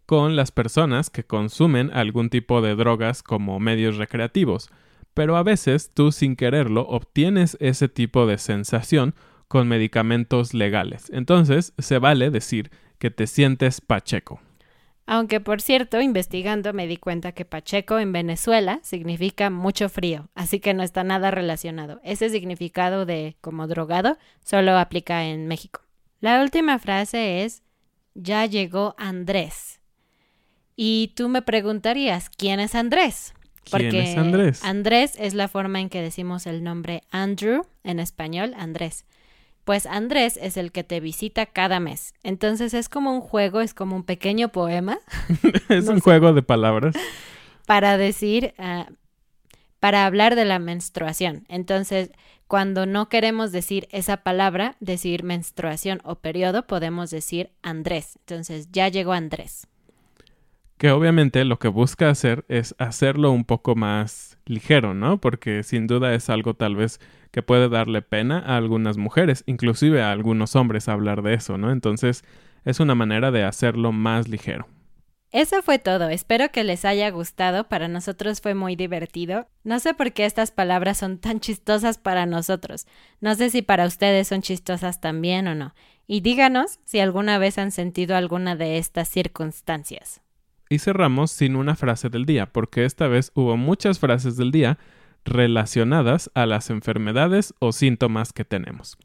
con 0.05 0.37
las 0.37 0.51
personas 0.51 1.09
que 1.09 1.25
consumen 1.25 1.91
algún 1.93 2.29
tipo 2.29 2.61
de 2.61 2.75
drogas 2.75 3.23
como 3.23 3.59
medios 3.59 3.97
recreativos, 3.97 4.69
pero 5.17 5.35
a 5.35 5.41
veces 5.41 5.89
tú 5.95 6.11
sin 6.11 6.35
quererlo 6.35 6.83
obtienes 6.87 7.57
ese 7.59 7.89
tipo 7.89 8.27
de 8.27 8.37
sensación 8.37 9.15
con 9.47 9.67
medicamentos 9.67 10.53
legales. 10.53 11.09
Entonces, 11.11 11.73
se 11.79 11.97
vale 11.97 12.29
decir 12.29 12.69
que 12.99 13.09
te 13.09 13.25
sientes 13.25 13.81
pacheco. 13.81 14.39
Aunque, 15.07 15.39
por 15.39 15.59
cierto, 15.59 16.01
investigando 16.01 16.71
me 16.71 16.85
di 16.85 16.97
cuenta 16.97 17.31
que 17.31 17.45
Pacheco 17.45 17.97
en 17.97 18.11
Venezuela 18.11 18.79
significa 18.83 19.49
mucho 19.49 19.89
frío, 19.89 20.29
así 20.35 20.59
que 20.59 20.75
no 20.75 20.83
está 20.83 21.03
nada 21.03 21.31
relacionado. 21.31 21.99
Ese 22.03 22.29
significado 22.29 23.07
de 23.07 23.37
como 23.41 23.65
drogado 23.65 24.19
solo 24.45 24.77
aplica 24.77 25.25
en 25.25 25.47
México. 25.47 25.81
La 26.19 26.43
última 26.43 26.77
frase 26.77 27.43
es 27.43 27.63
ya 28.13 28.45
llegó 28.45 28.93
Andrés. 28.99 29.79
Y 30.75 31.13
tú 31.15 31.27
me 31.27 31.41
preguntarías, 31.41 32.29
¿quién 32.29 32.59
es 32.59 32.75
Andrés? 32.75 33.33
¿Quién 33.71 33.95
es 33.95 34.17
Andrés? 34.17 34.63
Andrés 34.63 35.13
es 35.17 35.33
la 35.33 35.47
forma 35.47 35.79
en 35.79 35.89
que 35.89 36.01
decimos 36.01 36.47
el 36.47 36.63
nombre 36.63 37.03
Andrew 37.11 37.65
en 37.83 37.99
español, 37.99 38.53
Andrés. 38.57 39.05
Pues 39.63 39.85
Andrés 39.85 40.39
es 40.41 40.55
el 40.55 40.71
que 40.71 40.83
te 40.83 40.99
visita 40.99 41.45
cada 41.45 41.79
mes. 41.79 42.13
Entonces 42.23 42.73
es 42.73 42.87
como 42.87 43.13
un 43.13 43.21
juego, 43.21 43.59
es 43.59 43.73
como 43.73 43.95
un 43.95 44.03
pequeño 44.03 44.49
poema. 44.49 44.99
es 45.69 45.87
un 45.87 45.99
juego 45.99 46.33
de 46.33 46.41
palabras. 46.41 46.95
Para 47.65 47.97
decir, 47.97 48.53
ah, 48.57 48.87
para 49.79 50.05
hablar 50.05 50.35
de 50.35 50.45
la 50.45 50.59
menstruación. 50.59 51.43
Entonces, 51.49 52.11
cuando 52.47 52.85
no 52.85 53.09
queremos 53.09 53.51
decir 53.51 53.89
esa 53.91 54.17
palabra, 54.17 54.77
decir 54.79 55.23
menstruación 55.23 55.99
o 56.05 56.15
periodo, 56.15 56.65
podemos 56.65 57.09
decir 57.09 57.51
Andrés. 57.61 58.17
Entonces, 58.19 58.69
ya 58.71 58.87
llegó 58.87 59.11
Andrés 59.11 59.67
que 60.77 60.91
obviamente 60.91 61.43
lo 61.43 61.59
que 61.59 61.67
busca 61.67 62.09
hacer 62.09 62.45
es 62.47 62.75
hacerlo 62.77 63.31
un 63.31 63.45
poco 63.45 63.75
más 63.75 64.37
ligero, 64.45 64.93
¿no? 64.93 65.19
Porque 65.19 65.63
sin 65.63 65.87
duda 65.87 66.13
es 66.13 66.29
algo 66.29 66.53
tal 66.53 66.75
vez 66.75 66.99
que 67.31 67.41
puede 67.41 67.69
darle 67.69 68.01
pena 68.01 68.39
a 68.39 68.57
algunas 68.57 68.97
mujeres, 68.97 69.43
inclusive 69.47 70.01
a 70.01 70.11
algunos 70.11 70.55
hombres 70.55 70.87
hablar 70.87 71.23
de 71.23 71.33
eso, 71.33 71.57
¿no? 71.57 71.71
Entonces 71.71 72.23
es 72.63 72.79
una 72.79 72.95
manera 72.95 73.31
de 73.31 73.43
hacerlo 73.43 73.91
más 73.91 74.27
ligero. 74.27 74.67
Eso 75.31 75.61
fue 75.61 75.77
todo, 75.77 76.07
espero 76.07 76.51
que 76.51 76.63
les 76.63 76.85
haya 76.85 77.09
gustado, 77.09 77.67
para 77.67 77.89
nosotros 77.89 78.39
fue 78.39 78.53
muy 78.53 78.77
divertido. 78.77 79.47
No 79.65 79.79
sé 79.79 79.93
por 79.93 80.13
qué 80.13 80.25
estas 80.25 80.51
palabras 80.51 80.99
son 80.99 81.17
tan 81.17 81.41
chistosas 81.41 81.97
para 81.97 82.25
nosotros, 82.25 82.87
no 83.19 83.35
sé 83.35 83.49
si 83.49 83.61
para 83.61 83.85
ustedes 83.85 84.29
son 84.29 84.41
chistosas 84.41 85.01
también 85.01 85.47
o 85.47 85.55
no, 85.55 85.75
y 86.07 86.21
díganos 86.21 86.79
si 86.85 87.01
alguna 87.01 87.39
vez 87.39 87.57
han 87.57 87.71
sentido 87.71 88.15
alguna 88.15 88.55
de 88.55 88.77
estas 88.77 89.09
circunstancias. 89.09 90.21
Y 90.69 90.79
cerramos 90.79 91.31
sin 91.31 91.55
una 91.55 91.75
frase 91.75 92.09
del 92.09 92.25
día, 92.25 92.47
porque 92.47 92.85
esta 92.85 93.07
vez 93.07 93.31
hubo 93.35 93.57
muchas 93.57 93.99
frases 93.99 94.37
del 94.37 94.51
día 94.51 94.77
relacionadas 95.25 96.31
a 96.33 96.45
las 96.45 96.69
enfermedades 96.69 97.53
o 97.59 97.71
síntomas 97.71 98.33
que 98.33 98.45
tenemos. 98.45 98.97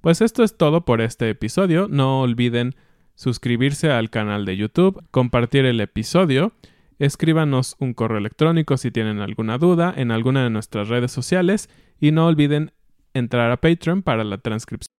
Pues 0.00 0.20
esto 0.20 0.42
es 0.42 0.56
todo 0.56 0.84
por 0.84 1.00
este 1.00 1.28
episodio. 1.28 1.86
No 1.88 2.20
olviden 2.22 2.74
suscribirse 3.14 3.90
al 3.90 4.08
canal 4.08 4.46
de 4.46 4.56
YouTube, 4.56 5.04
compartir 5.10 5.66
el 5.66 5.80
episodio, 5.80 6.52
escríbanos 6.98 7.76
un 7.78 7.92
correo 7.92 8.18
electrónico 8.18 8.78
si 8.78 8.90
tienen 8.90 9.20
alguna 9.20 9.58
duda 9.58 9.92
en 9.94 10.10
alguna 10.10 10.42
de 10.42 10.50
nuestras 10.50 10.88
redes 10.88 11.12
sociales 11.12 11.68
y 12.00 12.12
no 12.12 12.26
olviden 12.26 12.72
entrar 13.12 13.50
a 13.50 13.58
Patreon 13.58 14.02
para 14.02 14.24
la 14.24 14.38
transcripción. 14.38 14.99